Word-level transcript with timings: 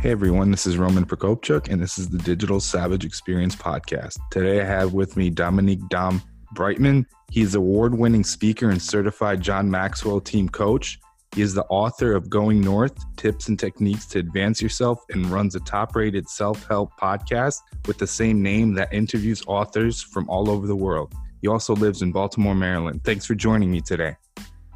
Hey 0.00 0.12
everyone, 0.12 0.52
this 0.52 0.64
is 0.64 0.78
Roman 0.78 1.04
Prokopchuk, 1.04 1.70
and 1.70 1.82
this 1.82 1.98
is 1.98 2.08
the 2.08 2.18
Digital 2.18 2.60
Savage 2.60 3.04
Experience 3.04 3.56
podcast. 3.56 4.16
Today 4.30 4.60
I 4.60 4.64
have 4.64 4.92
with 4.92 5.16
me 5.16 5.28
Dominique 5.28 5.88
Dom 5.88 6.22
Brightmon. 6.54 7.04
He's 7.32 7.56
an 7.56 7.62
award-winning 7.62 8.22
speaker 8.22 8.70
and 8.70 8.80
certified 8.80 9.40
John 9.40 9.68
Maxwell 9.68 10.20
team 10.20 10.48
coach. 10.48 11.00
He 11.34 11.42
is 11.42 11.52
the 11.52 11.64
author 11.64 12.14
of 12.14 12.30
Going 12.30 12.60
North: 12.60 12.94
Tips 13.16 13.48
and 13.48 13.58
Techniques 13.58 14.06
to 14.06 14.20
Advance 14.20 14.62
Yourself 14.62 15.04
and 15.10 15.26
runs 15.26 15.56
a 15.56 15.60
top-rated 15.60 16.28
self-help 16.28 16.92
podcast 16.92 17.56
with 17.88 17.98
the 17.98 18.06
same 18.06 18.40
name 18.40 18.74
that 18.74 18.92
interviews 18.92 19.42
authors 19.48 20.00
from 20.00 20.30
all 20.30 20.48
over 20.48 20.68
the 20.68 20.76
world. 20.76 21.12
He 21.42 21.48
also 21.48 21.74
lives 21.74 22.02
in 22.02 22.12
Baltimore, 22.12 22.54
Maryland. 22.54 23.02
Thanks 23.02 23.26
for 23.26 23.34
joining 23.34 23.72
me 23.72 23.80
today. 23.80 24.14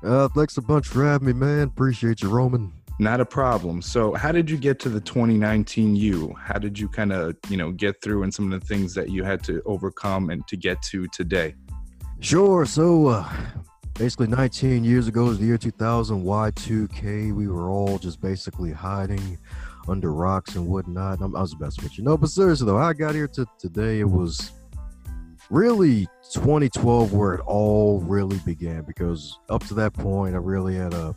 Uh, 0.02 0.26
thanks 0.34 0.56
a 0.56 0.62
bunch 0.62 0.88
for 0.88 1.04
having 1.04 1.28
me, 1.28 1.32
man. 1.32 1.68
Appreciate 1.68 2.22
you, 2.22 2.28
Roman. 2.28 2.72
Not 3.02 3.20
a 3.20 3.26
problem. 3.26 3.82
So, 3.82 4.14
how 4.14 4.30
did 4.30 4.48
you 4.48 4.56
get 4.56 4.78
to 4.80 4.88
the 4.88 5.00
2019 5.00 5.96
you? 5.96 6.32
How 6.40 6.56
did 6.56 6.78
you 6.78 6.88
kind 6.88 7.12
of, 7.12 7.34
you 7.48 7.56
know, 7.56 7.72
get 7.72 8.00
through 8.00 8.22
and 8.22 8.32
some 8.32 8.52
of 8.52 8.60
the 8.60 8.64
things 8.64 8.94
that 8.94 9.10
you 9.10 9.24
had 9.24 9.42
to 9.42 9.60
overcome 9.66 10.30
and 10.30 10.46
to 10.46 10.56
get 10.56 10.80
to 10.82 11.08
today? 11.08 11.56
Sure. 12.20 12.64
So, 12.64 13.08
uh, 13.08 13.28
basically, 13.94 14.28
19 14.28 14.84
years 14.84 15.08
ago 15.08 15.30
is 15.30 15.40
the 15.40 15.46
year 15.46 15.58
2000, 15.58 16.22
Y2K. 16.22 17.34
We 17.34 17.48
were 17.48 17.70
all 17.70 17.98
just 17.98 18.20
basically 18.20 18.70
hiding 18.70 19.36
under 19.88 20.12
rocks 20.12 20.54
and 20.54 20.68
whatnot. 20.68 21.22
I'm, 21.22 21.32
was 21.32 21.50
the 21.50 21.56
best 21.56 21.82
with 21.82 21.98
you. 21.98 22.04
No, 22.04 22.16
but 22.16 22.30
seriously, 22.30 22.66
though, 22.66 22.78
I 22.78 22.92
got 22.92 23.16
here 23.16 23.26
to 23.26 23.44
today, 23.58 23.98
it 23.98 24.08
was 24.08 24.52
really 25.50 26.06
2012 26.32 27.12
where 27.12 27.34
it 27.34 27.40
all 27.40 27.98
really 28.02 28.38
began 28.46 28.82
because 28.82 29.40
up 29.48 29.66
to 29.66 29.74
that 29.74 29.92
point, 29.92 30.36
I 30.36 30.38
really 30.38 30.76
had 30.76 30.94
a 30.94 31.16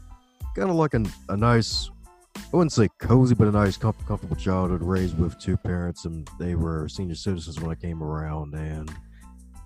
kind 0.55 0.69
of 0.69 0.75
like 0.75 0.93
a, 0.93 1.03
a 1.29 1.37
nice 1.37 1.89
I 2.37 2.57
wouldn't 2.57 2.73
say 2.73 2.89
cozy, 2.99 3.33
but 3.33 3.47
a 3.47 3.51
nice, 3.51 3.77
com- 3.77 3.95
comfortable 4.07 4.35
childhood 4.35 4.81
raised 4.81 5.17
with 5.17 5.39
two 5.39 5.57
parents, 5.57 6.05
and 6.05 6.29
they 6.39 6.55
were 6.55 6.87
senior 6.87 7.15
citizens 7.15 7.59
when 7.59 7.71
I 7.71 7.75
came 7.75 8.03
around, 8.03 8.53
and 8.53 8.93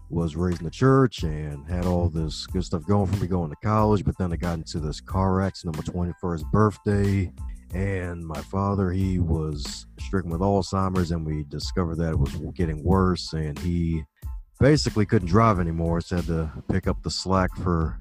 was 0.09 0.35
raised 0.35 0.59
in 0.59 0.65
the 0.65 0.71
church 0.71 1.23
and 1.23 1.67
had 1.67 1.85
all 1.85 2.09
this 2.09 2.47
good 2.47 2.65
stuff 2.65 2.83
going 2.87 3.05
for 3.05 3.17
me 3.17 3.27
going 3.27 3.49
to 3.51 3.55
college. 3.57 4.03
But 4.03 4.17
then 4.17 4.33
I 4.33 4.37
got 4.37 4.57
into 4.57 4.79
this 4.79 4.99
car 4.99 5.41
accident 5.41 5.77
on 5.77 5.83
my 5.85 6.11
21st 6.23 6.51
birthday, 6.51 7.31
and 7.73 8.25
my 8.25 8.41
father 8.41 8.91
he 8.91 9.19
was 9.19 9.85
stricken 9.99 10.31
with 10.31 10.41
Alzheimer's, 10.41 11.11
and 11.11 11.25
we 11.25 11.43
discovered 11.43 11.97
that 11.97 12.11
it 12.11 12.19
was 12.19 12.35
getting 12.55 12.83
worse, 12.83 13.33
and 13.33 13.57
he 13.59 14.03
basically 14.59 15.05
couldn't 15.05 15.27
drive 15.27 15.59
anymore, 15.59 16.01
so 16.01 16.15
had 16.15 16.25
to 16.25 16.51
pick 16.71 16.87
up 16.87 17.01
the 17.03 17.11
slack 17.11 17.55
for 17.57 17.99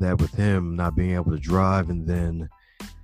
that 0.00 0.20
with 0.20 0.32
him 0.34 0.76
not 0.76 0.96
being 0.96 1.14
able 1.14 1.30
to 1.30 1.38
drive 1.38 1.90
and 1.90 2.06
then 2.06 2.48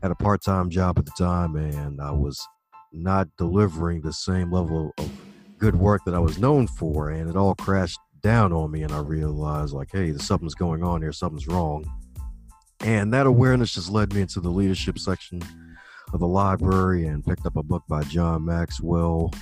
had 0.02 0.10
a 0.10 0.16
part-time 0.16 0.70
job 0.70 0.98
at 0.98 1.04
the 1.04 1.12
time 1.18 1.56
and 1.56 2.00
I 2.00 2.10
was 2.10 2.44
not 2.92 3.28
delivering 3.36 4.00
the 4.00 4.12
same 4.12 4.50
level 4.50 4.92
of 4.98 5.10
good 5.58 5.76
work 5.76 6.02
that 6.04 6.14
I 6.14 6.18
was 6.18 6.38
known 6.38 6.66
for 6.66 7.10
and 7.10 7.28
it 7.30 7.36
all 7.36 7.54
crashed 7.54 7.98
down 8.22 8.52
on 8.52 8.70
me 8.70 8.82
and 8.82 8.92
I 8.92 9.00
realized 9.00 9.72
like 9.72 9.88
hey 9.92 10.10
there's 10.10 10.26
something's 10.26 10.54
going 10.54 10.82
on 10.82 11.02
here 11.02 11.12
something's 11.12 11.46
wrong. 11.46 11.84
And 12.80 13.12
that 13.14 13.26
awareness 13.26 13.74
just 13.74 13.90
led 13.90 14.12
me 14.12 14.20
into 14.20 14.40
the 14.40 14.50
leadership 14.50 14.98
section 14.98 15.42
of 16.12 16.20
the 16.20 16.26
library 16.26 17.06
and 17.06 17.24
picked 17.24 17.46
up 17.46 17.56
a 17.56 17.62
book 17.62 17.82
by 17.88 18.02
John 18.04 18.44
Maxwell 18.44 19.32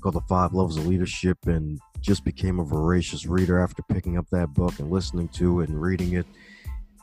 called 0.00 0.14
The 0.14 0.20
Five 0.22 0.52
Levels 0.52 0.76
of 0.76 0.86
Leadership 0.86 1.38
and 1.46 1.78
just 2.00 2.24
became 2.24 2.58
a 2.58 2.64
voracious 2.64 3.26
reader 3.26 3.58
after 3.60 3.82
picking 3.90 4.16
up 4.16 4.26
that 4.30 4.52
book 4.54 4.78
and 4.78 4.90
listening 4.90 5.28
to 5.28 5.60
it 5.60 5.68
and 5.68 5.80
reading 5.80 6.14
it 6.14 6.26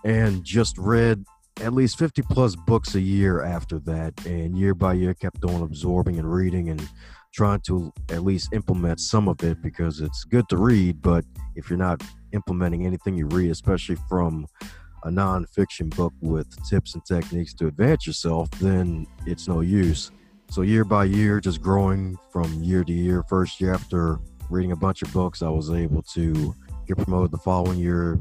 and 0.08 0.42
just 0.46 0.78
read 0.78 1.26
at 1.62 1.74
least 1.74 2.00
50 2.00 2.22
plus 2.22 2.56
books 2.56 2.96
a 2.96 3.02
year 3.02 3.44
after 3.44 3.78
that 3.80 4.14
and 4.26 4.58
year 4.58 4.74
by 4.74 4.94
year 4.94 5.14
kept 5.14 5.44
on 5.44 5.62
absorbing 5.64 6.18
and 6.18 6.32
reading 6.32 6.70
and 6.70 6.88
trying 7.34 7.60
to 7.60 7.92
at 8.10 8.24
least 8.24 8.54
implement 8.54 9.02
some 9.02 9.28
of 9.28 9.44
it 9.44 9.62
because 9.62 10.00
it's 10.00 10.24
good 10.24 10.48
to 10.48 10.56
read 10.56 11.02
but 11.02 11.26
if 11.56 11.70
you're 11.70 11.78
not 11.78 12.02
implementing 12.32 12.86
anything 12.86 13.18
you 13.18 13.26
read 13.28 13.52
especially 13.52 13.98
from 14.08 14.48
a 15.04 15.10
nonfiction 15.10 15.94
book 15.94 16.14
with 16.22 16.48
tips 16.70 16.94
and 16.94 17.06
techniques 17.06 17.54
to 17.54 17.68
advance 17.68 18.08
yourself 18.08 18.50
then 18.62 19.06
it's 19.26 19.48
no 19.48 19.60
use. 19.60 20.12
So 20.50 20.62
year 20.62 20.86
by 20.86 21.04
year 21.04 21.42
just 21.42 21.62
growing 21.62 22.18
from 22.32 22.64
year 22.64 22.86
to 22.86 22.94
year. 22.94 23.24
First 23.28 23.60
year 23.60 23.74
after 23.74 24.20
reading 24.50 24.72
a 24.72 24.78
bunch 24.78 25.02
of 25.02 25.12
books 25.12 25.42
i 25.42 25.50
was 25.50 25.70
able 25.72 26.02
to 26.02 26.56
get 26.88 26.98
promoted 26.98 27.32
the 27.32 27.38
following 27.38 27.78
year 27.78 28.18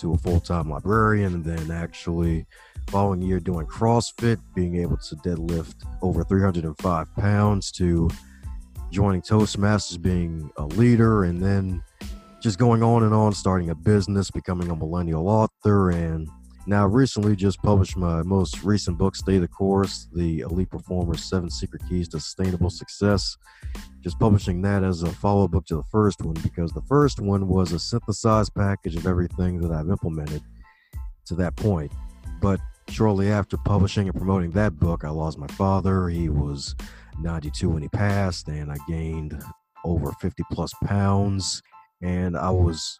to 0.00 0.14
a 0.14 0.18
full-time 0.18 0.70
librarian 0.70 1.34
and 1.34 1.44
then 1.44 1.70
actually 1.70 2.46
following 2.88 3.20
year 3.20 3.40
doing 3.40 3.66
CrossFit, 3.66 4.38
being 4.54 4.76
able 4.76 4.96
to 4.96 5.16
deadlift 5.16 5.74
over 6.02 6.24
305 6.24 7.14
pounds 7.16 7.70
to 7.72 8.08
joining 8.90 9.20
Toastmasters, 9.20 10.00
being 10.00 10.50
a 10.56 10.64
leader, 10.66 11.24
and 11.24 11.40
then 11.40 11.82
just 12.42 12.58
going 12.58 12.82
on 12.82 13.02
and 13.02 13.12
on, 13.12 13.32
starting 13.32 13.70
a 13.70 13.74
business, 13.74 14.30
becoming 14.30 14.70
a 14.70 14.76
millennial 14.76 15.28
author, 15.28 15.90
and 15.90 16.28
now 16.68 16.82
I 16.82 16.86
recently 16.86 17.34
just 17.34 17.62
published 17.62 17.96
my 17.96 18.22
most 18.22 18.62
recent 18.62 18.98
book, 18.98 19.16
Stay 19.16 19.38
the 19.38 19.48
Course, 19.48 20.08
The 20.12 20.40
Elite 20.40 20.70
Performer's 20.70 21.24
Seven 21.24 21.50
Secret 21.50 21.82
Keys 21.88 22.08
to 22.08 22.20
Sustainable 22.20 22.70
Success 22.70 23.36
just 24.00 24.18
publishing 24.18 24.62
that 24.62 24.84
as 24.84 25.02
a 25.02 25.10
follow 25.10 25.44
up 25.44 25.50
book 25.50 25.66
to 25.66 25.76
the 25.76 25.82
first 25.90 26.22
one 26.22 26.36
because 26.42 26.72
the 26.72 26.82
first 26.82 27.20
one 27.20 27.48
was 27.48 27.72
a 27.72 27.78
synthesized 27.78 28.54
package 28.54 28.96
of 28.96 29.06
everything 29.06 29.60
that 29.60 29.72
I've 29.72 29.90
implemented 29.90 30.42
to 31.26 31.34
that 31.34 31.56
point. 31.56 31.92
But 32.40 32.60
shortly 32.88 33.30
after 33.30 33.56
publishing 33.56 34.08
and 34.08 34.16
promoting 34.16 34.50
that 34.52 34.78
book, 34.78 35.04
I 35.04 35.10
lost 35.10 35.38
my 35.38 35.48
father. 35.48 36.08
He 36.08 36.28
was 36.28 36.74
92 37.20 37.68
when 37.68 37.82
he 37.82 37.88
passed, 37.88 38.48
and 38.48 38.70
I 38.70 38.76
gained 38.88 39.42
over 39.84 40.12
50 40.20 40.42
plus 40.52 40.72
pounds. 40.84 41.60
And 42.00 42.36
I 42.36 42.50
was 42.50 42.98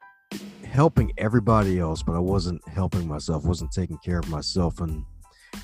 helping 0.65 1.13
everybody 1.19 1.79
else, 1.79 2.03
but 2.03 2.15
I 2.15 2.21
wasn't 2.21 2.67
helping 2.69 3.09
myself, 3.09 3.45
wasn't 3.45 3.73
taking 3.73 3.99
care 3.99 4.19
of 4.19 4.29
myself. 4.29 4.81
And 4.81 5.05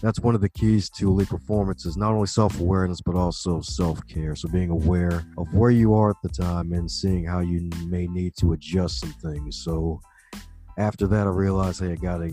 that's 0.03 0.21
one 0.21 0.35
of 0.35 0.41
the 0.41 0.49
keys 0.49 0.91
to 0.91 1.09
elite 1.09 1.29
performance 1.29 1.87
is 1.87 1.97
not 1.97 2.13
only 2.13 2.27
self-awareness 2.27 3.01
but 3.01 3.15
also 3.15 3.61
self-care. 3.61 4.35
So 4.35 4.49
being 4.49 4.71
aware 4.71 5.25
of 5.39 5.53
where 5.55 5.71
you 5.71 5.95
are 5.95 6.11
at 6.11 6.17
the 6.23 6.29
time 6.29 6.73
and 6.73 6.91
seeing 6.91 7.25
how 7.25 7.41
you 7.41 7.71
may 7.87 8.07
need 8.07 8.35
to 8.41 8.53
adjust 8.53 9.01
some 9.01 9.13
things. 9.13 9.63
So 9.63 10.01
after 10.77 11.07
that 11.07 11.25
i 11.29 11.31
realized 11.31 11.81
hey 11.81 11.93
i 11.93 11.95
gotta 11.95 12.33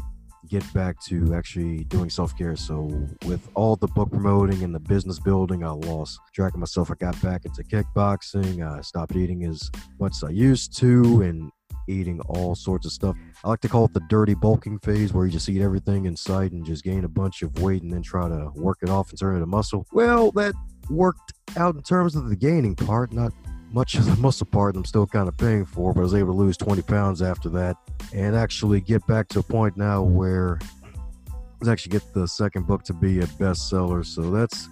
get 0.49 0.63
back 0.73 0.99
to 0.99 1.35
actually 1.35 1.83
doing 1.83 2.09
self-care. 2.09 2.55
So 2.55 2.89
with 3.27 3.47
all 3.53 3.75
the 3.75 3.87
book 3.87 4.09
promoting 4.09 4.63
and 4.63 4.73
the 4.73 4.79
business 4.79 5.19
building 5.19 5.63
i 5.63 5.69
lost 5.69 6.19
track 6.33 6.53
of 6.53 6.59
myself. 6.59 6.89
I 6.89 6.95
got 6.95 7.21
back 7.21 7.45
into 7.45 7.63
kickboxing. 7.63 8.67
I 8.67 8.81
stopped 8.81 9.15
eating 9.15 9.45
as 9.45 9.69
much 9.99 10.13
as 10.15 10.23
i 10.23 10.29
used 10.29 10.75
to 10.79 11.21
and 11.21 11.51
eating 11.91 12.19
all 12.21 12.55
sorts 12.55 12.85
of 12.85 12.91
stuff. 12.91 13.15
I 13.43 13.49
like 13.49 13.61
to 13.61 13.69
call 13.69 13.85
it 13.85 13.93
the 13.93 14.01
dirty 14.09 14.33
bulking 14.33 14.79
phase 14.79 15.13
where 15.13 15.25
you 15.25 15.31
just 15.31 15.49
eat 15.49 15.61
everything 15.61 16.05
in 16.05 16.15
sight 16.15 16.51
and 16.51 16.65
just 16.65 16.83
gain 16.83 17.03
a 17.03 17.09
bunch 17.09 17.41
of 17.41 17.59
weight 17.59 17.83
and 17.83 17.91
then 17.91 18.01
try 18.01 18.27
to 18.27 18.51
work 18.55 18.79
it 18.81 18.89
off 18.89 19.09
and 19.09 19.19
turn 19.19 19.33
it 19.33 19.37
into 19.37 19.47
muscle. 19.47 19.85
Well, 19.91 20.31
that 20.33 20.53
worked 20.89 21.33
out 21.57 21.75
in 21.75 21.83
terms 21.83 22.15
of 22.15 22.29
the 22.29 22.35
gaining 22.35 22.75
part, 22.75 23.13
not 23.13 23.33
much 23.71 23.95
of 23.95 24.05
the 24.05 24.15
muscle 24.17 24.47
part 24.47 24.75
I'm 24.75 24.85
still 24.85 25.07
kind 25.07 25.27
of 25.27 25.37
paying 25.37 25.65
for, 25.65 25.93
but 25.93 26.01
I 26.01 26.03
was 26.03 26.13
able 26.13 26.33
to 26.33 26.39
lose 26.39 26.57
20 26.57 26.81
pounds 26.83 27.21
after 27.21 27.49
that 27.49 27.77
and 28.13 28.35
actually 28.35 28.81
get 28.81 29.05
back 29.07 29.27
to 29.29 29.39
a 29.39 29.43
point 29.43 29.77
now 29.77 30.01
where 30.01 30.59
I 31.65 31.71
actually 31.71 31.91
get 31.91 32.13
the 32.13 32.27
second 32.27 32.67
book 32.67 32.83
to 32.85 32.93
be 32.93 33.19
a 33.19 33.27
bestseller. 33.27 34.05
So 34.05 34.29
that's 34.31 34.67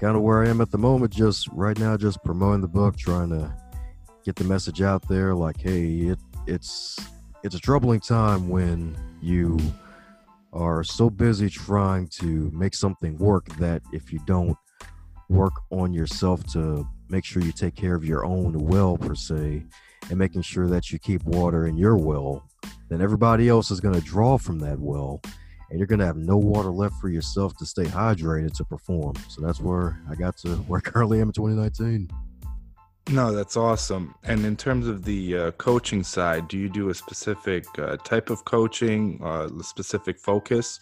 kind 0.00 0.16
of 0.16 0.22
where 0.22 0.42
I 0.42 0.48
am 0.48 0.60
at 0.60 0.70
the 0.70 0.78
moment. 0.78 1.12
Just 1.12 1.48
right 1.52 1.78
now, 1.78 1.96
just 1.96 2.22
promoting 2.24 2.60
the 2.60 2.68
book, 2.68 2.96
trying 2.96 3.30
to 3.30 3.54
get 4.24 4.36
the 4.36 4.44
message 4.44 4.82
out 4.82 5.06
there 5.06 5.34
like, 5.34 5.60
hey, 5.60 5.84
it, 5.84 6.18
it's 6.46 6.98
it's 7.42 7.54
a 7.54 7.58
troubling 7.58 8.00
time 8.00 8.48
when 8.48 8.96
you 9.20 9.58
are 10.52 10.84
so 10.84 11.10
busy 11.10 11.48
trying 11.48 12.08
to 12.08 12.50
make 12.54 12.74
something 12.74 13.18
work 13.18 13.46
that 13.56 13.82
if 13.92 14.12
you 14.12 14.18
don't 14.26 14.56
work 15.28 15.54
on 15.70 15.92
yourself 15.92 16.44
to 16.52 16.86
make 17.08 17.24
sure 17.24 17.42
you 17.42 17.52
take 17.52 17.74
care 17.74 17.94
of 17.94 18.04
your 18.04 18.24
own 18.24 18.58
well 18.58 18.96
per 18.96 19.14
se 19.14 19.64
and 20.08 20.18
making 20.18 20.42
sure 20.42 20.68
that 20.68 20.90
you 20.90 20.98
keep 20.98 21.22
water 21.24 21.66
in 21.66 21.76
your 21.76 21.96
well 21.96 22.48
then 22.88 23.00
everybody 23.00 23.48
else 23.48 23.70
is 23.70 23.80
going 23.80 23.94
to 23.94 24.00
draw 24.00 24.38
from 24.38 24.58
that 24.58 24.78
well 24.78 25.20
and 25.74 25.80
you're 25.80 25.88
gonna 25.88 26.06
have 26.06 26.16
no 26.16 26.36
water 26.36 26.70
left 26.70 26.94
for 27.00 27.08
yourself 27.08 27.56
to 27.56 27.66
stay 27.66 27.82
hydrated 27.82 28.54
to 28.54 28.64
perform. 28.64 29.14
So 29.28 29.40
that's 29.40 29.60
where 29.60 30.00
I 30.08 30.14
got 30.14 30.36
to 30.38 30.50
where 30.68 30.78
I 30.84 30.88
currently 30.88 31.20
am 31.20 31.28
in 31.28 31.32
2019. 31.32 32.08
No, 33.10 33.32
that's 33.32 33.56
awesome. 33.56 34.14
And 34.24 34.46
in 34.46 34.56
terms 34.56 34.86
of 34.86 35.04
the 35.04 35.36
uh, 35.36 35.50
coaching 35.52 36.02
side, 36.02 36.48
do 36.48 36.58
you 36.58 36.68
do 36.68 36.88
a 36.88 36.94
specific 36.94 37.66
uh, 37.78 37.96
type 37.98 38.30
of 38.30 38.44
coaching, 38.44 39.20
uh, 39.22 39.48
a 39.48 39.62
specific 39.62 40.18
focus? 40.18 40.80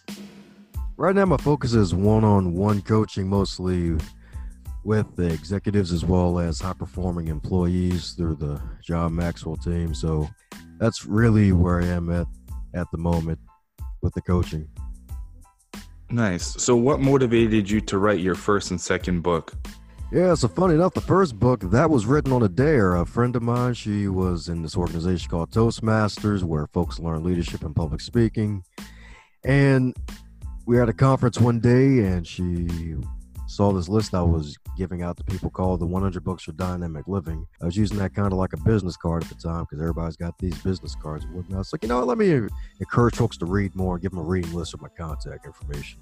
Right 0.95 1.15
now, 1.15 1.25
my 1.25 1.37
focus 1.37 1.73
is 1.73 1.93
one-on-one 1.93 2.83
coaching, 2.83 3.27
mostly 3.27 3.97
with 4.85 5.15
the 5.15 5.25
executives 5.25 5.91
as 5.91 6.05
well 6.05 6.39
as 6.39 6.59
high-performing 6.61 7.27
employees 7.27 8.11
through 8.11 8.35
the 8.35 8.61
John 8.81 9.15
Maxwell 9.15 9.57
team. 9.57 9.93
So 9.93 10.29
that's 10.77 11.05
really 11.05 11.51
where 11.51 11.81
I 11.81 11.85
am 11.85 12.09
at 12.09 12.27
at 12.73 12.87
the 12.91 12.97
moment 12.97 13.39
with 14.01 14.13
the 14.13 14.21
coaching. 14.21 14.67
Nice. 16.09 16.61
So, 16.61 16.75
what 16.75 16.99
motivated 16.99 17.69
you 17.69 17.81
to 17.81 17.97
write 17.97 18.19
your 18.19 18.35
first 18.35 18.71
and 18.71 18.79
second 18.79 19.21
book? 19.21 19.53
Yeah, 20.13 20.35
so 20.35 20.47
funny 20.47 20.75
enough, 20.75 20.93
the 20.93 21.01
first 21.01 21.39
book 21.39 21.61
that 21.71 21.89
was 21.89 22.05
written 22.05 22.31
on 22.33 22.43
a 22.43 22.47
dare. 22.47 22.97
A 22.97 23.05
friend 23.05 23.35
of 23.35 23.41
mine, 23.41 23.73
she 23.73 24.07
was 24.07 24.47
in 24.47 24.61
this 24.61 24.77
organization 24.77 25.27
called 25.27 25.49
Toastmasters, 25.49 26.43
where 26.43 26.67
folks 26.67 26.99
learn 26.99 27.23
leadership 27.23 27.63
and 27.63 27.75
public 27.75 27.99
speaking. 27.99 28.63
And 29.43 29.95
we 30.67 30.77
had 30.77 30.87
a 30.87 30.93
conference 30.93 31.39
one 31.39 31.59
day, 31.59 32.05
and 32.05 32.27
she 32.27 32.95
saw 33.47 33.71
this 33.71 33.89
list 33.89 34.13
I 34.13 34.21
was 34.21 34.55
giving 34.77 35.01
out 35.01 35.17
to 35.17 35.23
people 35.23 35.49
called 35.49 35.79
the 35.79 35.87
100 35.87 36.23
Books 36.23 36.43
for 36.43 36.51
Dynamic 36.51 37.07
Living. 37.07 37.47
I 37.59 37.65
was 37.65 37.75
using 37.75 37.97
that 37.97 38.13
kind 38.13 38.31
of 38.31 38.37
like 38.37 38.53
a 38.53 38.57
business 38.57 38.95
card 38.95 39.23
at 39.23 39.29
the 39.29 39.35
time 39.35 39.63
because 39.63 39.81
everybody's 39.81 40.15
got 40.15 40.37
these 40.37 40.59
business 40.59 40.93
cards 40.93 41.25
and 41.25 41.33
whatnot. 41.33 41.61
It's 41.61 41.73
like, 41.73 41.81
you 41.81 41.89
know, 41.89 42.03
let 42.03 42.19
me 42.19 42.39
encourage 42.79 43.15
folks 43.15 43.37
to 43.37 43.47
read 43.47 43.75
more 43.75 43.95
and 43.95 44.03
give 44.03 44.11
them 44.11 44.19
a 44.19 44.23
reading 44.23 44.53
list 44.53 44.75
of 44.75 44.81
my 44.83 44.89
contact 44.95 45.47
information. 45.47 45.99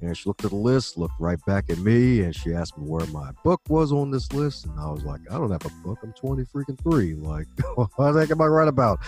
And 0.00 0.16
she 0.16 0.28
looked 0.28 0.44
at 0.44 0.50
the 0.50 0.56
list, 0.56 0.96
looked 0.96 1.14
write 1.18 1.44
back 1.44 1.70
at 1.70 1.78
me, 1.78 2.22
and 2.22 2.34
she 2.34 2.54
asked 2.54 2.78
me 2.78 2.84
where 2.84 3.06
my 3.06 3.32
book 3.42 3.60
was 3.68 3.92
on 3.92 4.10
this 4.10 4.32
list. 4.32 4.66
And 4.66 4.78
I 4.78 4.90
was 4.90 5.02
like, 5.02 5.20
I 5.30 5.38
don't 5.38 5.50
have 5.50 5.64
a 5.66 5.70
book. 5.86 5.98
I'm 6.02 6.12
20 6.12 6.44
freaking 6.44 6.80
three. 6.82 7.14
Like, 7.14 7.46
what 7.74 7.90
the 7.96 8.20
heck 8.20 8.30
am 8.30 8.40
I 8.40 8.46
right 8.46 8.68
about? 8.68 9.00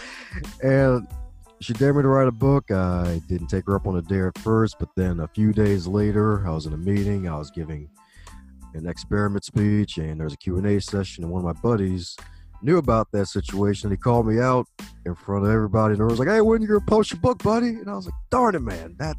And 0.63 1.07
she 1.61 1.75
dared 1.75 1.97
me 1.97 2.03
to 2.03 2.09
write 2.09 2.27
a 2.27 2.33
book. 2.33 2.71
I 2.71 3.21
didn't 3.29 3.49
take 3.49 3.67
her 3.67 3.77
up 3.77 3.87
on 3.87 3.99
a 3.99 4.03
dare 4.03 4.29
at 4.29 4.39
first, 4.39 4.77
but 4.79 4.89
then 4.97 5.21
a 5.21 5.29
few 5.29 5.53
days 5.53 5.87
later, 5.87 6.47
I 6.47 6.51
was 6.51 6.67
in 6.67 6.73
a 6.73 6.79
meeting. 6.79 7.29
I 7.29 7.37
was 7.37 7.51
giving 7.51 7.89
an 8.75 8.87
experiment 8.87 9.45
speech, 9.45 9.99
and 9.99 10.19
there 10.19 10.25
was 10.25 10.35
a 10.35 10.39
Q&A 10.39 10.81
session, 10.81 11.25
and 11.25 11.33
one 11.33 11.45
of 11.45 11.55
my 11.55 11.61
buddies 11.61 12.17
knew 12.63 12.79
about 12.79 13.11
that 13.13 13.27
situation. 13.27 13.91
He 13.91 13.97
called 13.97 14.27
me 14.27 14.41
out 14.41 14.67
in 15.07 15.15
front 15.15 15.45
of 15.45 15.51
everybody, 15.51 15.95
and 15.95 16.03
I 16.03 16.07
was 16.07 16.19
like, 16.19 16.29
"Hey, 16.29 16.41
when 16.41 16.63
you 16.63 16.69
gonna 16.69 16.81
post 16.81 17.13
your 17.13 17.21
book, 17.21 17.43
buddy?" 17.43 17.69
And 17.69 17.89
I 17.89 17.95
was 17.95 18.07
like, 18.07 18.15
"Darn 18.31 18.55
it, 18.55 18.63
man, 18.63 18.95
that 18.99 19.17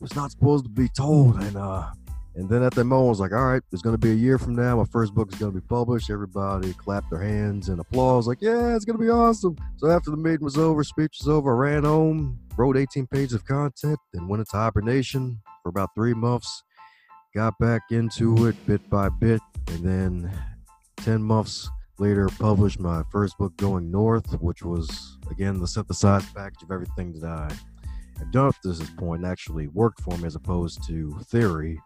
was 0.00 0.14
not 0.16 0.30
supposed 0.30 0.64
to 0.64 0.70
be 0.70 0.88
told." 0.88 1.40
And 1.42 1.56
uh, 1.56 1.90
and 2.34 2.48
then 2.48 2.62
at 2.62 2.74
that 2.74 2.84
moment, 2.84 3.06
I 3.06 3.10
was 3.10 3.20
like, 3.20 3.32
"All 3.32 3.44
right, 3.44 3.62
it's 3.72 3.82
gonna 3.82 3.98
be 3.98 4.12
a 4.12 4.14
year 4.14 4.38
from 4.38 4.54
now. 4.54 4.76
My 4.76 4.84
first 4.84 5.14
book 5.14 5.32
is 5.32 5.38
gonna 5.38 5.52
be 5.52 5.60
published." 5.60 6.10
Everybody 6.10 6.72
clapped 6.74 7.10
their 7.10 7.22
hands 7.22 7.68
and 7.68 7.80
applause, 7.80 8.26
like, 8.26 8.40
"Yeah, 8.40 8.74
it's 8.74 8.84
gonna 8.84 8.98
be 8.98 9.10
awesome." 9.10 9.56
So 9.76 9.90
after 9.90 10.10
the 10.10 10.16
meeting 10.16 10.44
was 10.44 10.58
over, 10.58 10.82
speech 10.84 11.16
was 11.20 11.28
over, 11.28 11.54
I 11.54 11.70
ran 11.70 11.84
home, 11.84 12.38
wrote 12.56 12.76
18 12.76 13.06
pages 13.06 13.34
of 13.34 13.44
content, 13.44 13.98
then 14.12 14.28
went 14.28 14.40
into 14.40 14.56
hibernation 14.56 15.40
for 15.62 15.68
about 15.68 15.90
three 15.94 16.14
months 16.14 16.62
got 17.34 17.56
back 17.58 17.82
into 17.90 18.46
it 18.46 18.56
bit 18.66 18.88
by 18.90 19.08
bit, 19.08 19.40
and 19.68 19.84
then 19.84 20.30
10 20.96 21.22
months 21.22 21.68
later 21.98 22.28
published 22.38 22.80
my 22.80 23.02
first 23.12 23.38
book, 23.38 23.56
Going 23.56 23.90
North, 23.90 24.32
which 24.40 24.62
was, 24.62 25.18
again, 25.30 25.60
the 25.60 25.66
synthesized 25.66 26.34
package 26.34 26.62
of 26.62 26.70
everything 26.70 27.12
that 27.20 27.24
I 27.24 27.48
this 28.62 28.90
point 28.90 29.24
actually 29.24 29.68
worked 29.68 30.00
for 30.00 30.16
me 30.18 30.26
as 30.26 30.36
opposed 30.36 30.86
to 30.86 31.18
theory. 31.26 31.80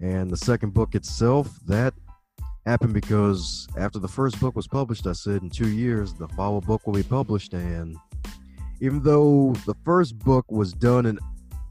And 0.00 0.30
the 0.30 0.36
second 0.36 0.72
book 0.72 0.94
itself, 0.94 1.50
that 1.66 1.94
happened 2.66 2.94
because 2.94 3.66
after 3.78 3.98
the 3.98 4.08
first 4.08 4.40
book 4.40 4.56
was 4.56 4.66
published, 4.66 5.06
I 5.06 5.12
said 5.12 5.42
in 5.42 5.50
two 5.50 5.68
years, 5.68 6.14
the 6.14 6.28
follow 6.28 6.60
book 6.60 6.86
will 6.86 6.94
be 6.94 7.02
published. 7.02 7.52
And 7.52 7.96
even 8.80 9.02
though 9.02 9.52
the 9.66 9.74
first 9.84 10.18
book 10.18 10.50
was 10.50 10.72
done 10.72 11.06
in 11.06 11.18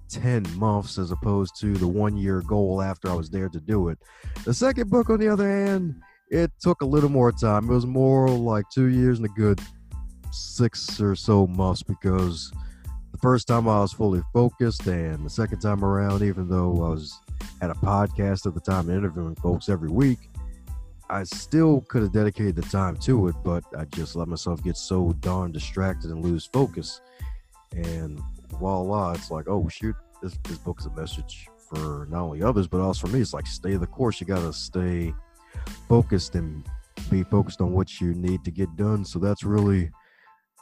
10 0.10 0.58
months 0.58 0.98
as 0.98 1.12
opposed 1.12 1.60
to 1.60 1.76
the 1.76 1.88
one 1.88 2.18
year 2.18 2.42
goal 2.42 2.82
after 2.82 3.10
I 3.10 3.14
was 3.14 3.30
there 3.30 3.50
to 3.50 3.60
do 3.60 3.90
it. 3.90 4.00
The 4.44 4.54
second 4.54 4.90
book, 4.90 5.10
on 5.10 5.20
the 5.20 5.30
other 5.30 5.50
hand, 5.50 6.02
it 6.30 6.52
took 6.60 6.82
a 6.82 6.86
little 6.86 7.10
more 7.10 7.32
time. 7.32 7.70
It 7.70 7.74
was 7.74 7.86
more 7.86 8.30
like 8.30 8.66
two 8.74 8.88
years 8.88 9.20
and 9.20 9.26
a 9.26 9.30
good 9.30 9.62
six 10.32 11.00
or 11.02 11.16
so 11.16 11.48
months 11.48 11.84
because 11.84 12.52
first 13.22 13.48
time 13.48 13.68
I 13.68 13.80
was 13.80 13.94
fully 13.94 14.22
focused, 14.34 14.86
and 14.88 15.26
the 15.26 15.30
second 15.30 15.60
time 15.60 15.84
around, 15.84 16.22
even 16.22 16.48
though 16.48 16.72
I 16.84 16.90
was 16.90 17.20
at 17.62 17.70
a 17.70 17.76
podcast 17.76 18.46
at 18.46 18.54
the 18.54 18.60
time 18.60 18.90
interviewing 18.90 19.36
folks 19.36 19.70
every 19.70 19.90
week, 19.90 20.20
I 21.10 21.24
still 21.24 21.82
could 21.82 22.04
have 22.04 22.14
dedicated 22.14 22.56
the 22.56 22.62
time 22.64 22.96
to 22.98 23.28
it, 23.28 23.36
but 23.44 23.64
I 23.78 23.86
just 23.86 24.16
let 24.16 24.28
myself 24.28 24.64
get 24.64 24.78
so 24.78 25.12
darn 25.22 25.52
distracted 25.52 26.12
and 26.12 26.24
lose 26.24 26.46
focus. 26.46 27.02
And 27.72 28.22
voila, 28.50 29.14
it's 29.14 29.32
like, 29.32 29.48
oh 29.48 29.68
shoot, 29.70 29.96
this 30.22 30.38
this 30.44 30.58
book 30.58 30.80
is 30.80 30.86
a 30.86 30.92
message 30.92 31.48
for 31.58 32.08
not 32.10 32.22
only 32.22 32.44
others 32.44 32.68
but 32.68 32.80
also 32.80 33.08
for 33.08 33.14
me. 33.14 33.22
It's 33.22 33.34
like 33.34 33.48
stay 33.48 33.76
the 33.76 33.88
course. 33.88 34.20
You 34.22 34.28
gotta 34.28 34.54
stay 34.54 35.14
focused 35.88 36.36
and 36.36 36.64
be 37.10 37.24
focused 37.24 37.62
on 37.62 37.74
what 37.74 38.00
you 38.00 38.14
need 38.14 38.44
to 38.46 38.52
get 38.52 38.76
done. 38.76 39.04
So 39.04 39.18
that's 39.20 39.44
really 39.44 39.90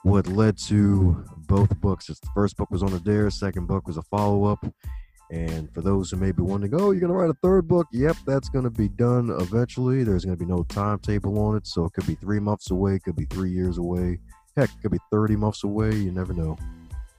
what 0.03 0.27
led 0.27 0.57
to 0.57 1.25
both 1.47 1.69
books. 1.79 2.09
It's 2.09 2.19
the 2.19 2.29
first 2.33 2.57
book 2.57 2.69
was 2.71 2.83
on 2.83 2.93
a 2.93 2.99
dare, 2.99 3.29
second 3.29 3.67
book 3.67 3.87
was 3.87 3.97
a 3.97 4.03
follow 4.03 4.45
up. 4.45 4.65
And 5.29 5.73
for 5.73 5.81
those 5.81 6.09
who 6.09 6.17
may 6.17 6.31
be 6.31 6.41
wondering, 6.41 6.73
oh, 6.75 6.91
you're 6.91 7.01
going 7.01 7.11
to 7.11 7.17
write 7.17 7.29
a 7.29 7.37
third 7.43 7.67
book? 7.67 7.87
Yep, 7.91 8.17
that's 8.25 8.47
going 8.47 8.63
to 8.63 8.69
be 8.69 8.87
done 8.87 9.29
eventually. 9.41 10.03
There's 10.03 10.23
going 10.23 10.37
to 10.37 10.45
be 10.45 10.49
no 10.49 10.63
timetable 10.63 11.37
on 11.39 11.57
it. 11.57 11.67
So 11.67 11.85
it 11.85 11.93
could 11.93 12.07
be 12.07 12.15
three 12.15 12.39
months 12.39 12.71
away, 12.71 12.99
could 12.99 13.17
be 13.17 13.25
three 13.25 13.51
years 13.51 13.77
away. 13.77 14.19
Heck, 14.55 14.69
it 14.69 14.81
could 14.81 14.91
be 14.91 14.99
30 15.11 15.35
months 15.35 15.63
away. 15.63 15.93
You 15.93 16.11
never 16.11 16.33
know. 16.33 16.57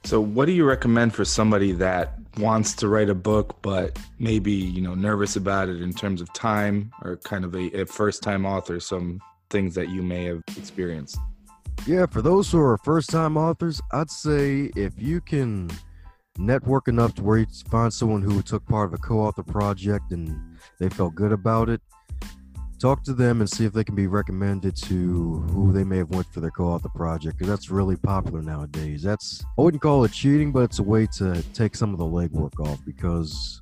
So, 0.05 0.21
what 0.21 0.45
do 0.45 0.53
you 0.53 0.65
recommend 0.65 1.13
for 1.13 1.25
somebody 1.25 1.73
that 1.73 2.17
wants 2.37 2.73
to 2.75 2.87
write 2.87 3.09
a 3.09 3.15
book, 3.15 3.57
but 3.61 3.99
maybe 4.17 4.51
you 4.51 4.81
know 4.81 4.95
nervous 4.95 5.35
about 5.35 5.69
it 5.69 5.81
in 5.81 5.93
terms 5.93 6.21
of 6.21 6.31
time, 6.33 6.91
or 7.01 7.17
kind 7.17 7.43
of 7.43 7.53
a, 7.53 7.81
a 7.81 7.85
first-time 7.85 8.45
author? 8.45 8.79
Some 8.79 9.19
things 9.49 9.75
that 9.75 9.89
you 9.89 10.01
may 10.01 10.25
have 10.25 10.41
experienced. 10.57 11.17
Yeah, 11.87 12.05
for 12.05 12.21
those 12.21 12.51
who 12.51 12.59
are 12.59 12.77
first-time 12.77 13.37
authors, 13.37 13.81
I'd 13.91 14.11
say 14.11 14.71
if 14.75 14.93
you 14.97 15.21
can 15.21 15.69
network 16.37 16.87
enough 16.87 17.15
to 17.15 17.23
where 17.23 17.39
you 17.39 17.47
find 17.69 17.91
someone 17.91 18.21
who 18.21 18.41
took 18.41 18.65
part 18.65 18.87
of 18.87 18.93
a 18.93 18.97
co-author 18.97 19.43
project 19.43 20.11
and 20.11 20.57
they 20.79 20.89
felt 20.89 21.15
good 21.15 21.31
about 21.31 21.69
it, 21.69 21.81
talk 22.79 23.03
to 23.03 23.13
them 23.13 23.41
and 23.41 23.49
see 23.49 23.65
if 23.65 23.73
they 23.73 23.83
can 23.83 23.95
be 23.95 24.07
recommended 24.07 24.75
to 24.75 25.45
who 25.51 25.71
they 25.73 25.83
may 25.83 25.97
have 25.97 26.09
went 26.09 26.25
for 26.31 26.39
their 26.39 26.51
co-author 26.51 26.89
project 26.89 27.37
because 27.37 27.49
that's 27.49 27.69
really 27.69 27.97
popular 27.97 28.41
nowadays. 28.41 29.03
That's 29.03 29.43
i 29.57 29.61
wouldn't 29.61 29.81
call 29.81 30.03
it 30.05 30.13
cheating 30.13 30.51
but 30.51 30.63
it's 30.63 30.79
a 30.79 30.83
way 30.83 31.05
to 31.17 31.43
take 31.53 31.75
some 31.75 31.91
of 31.91 31.99
the 31.99 32.05
legwork 32.05 32.57
off 32.65 32.79
because 32.85 33.61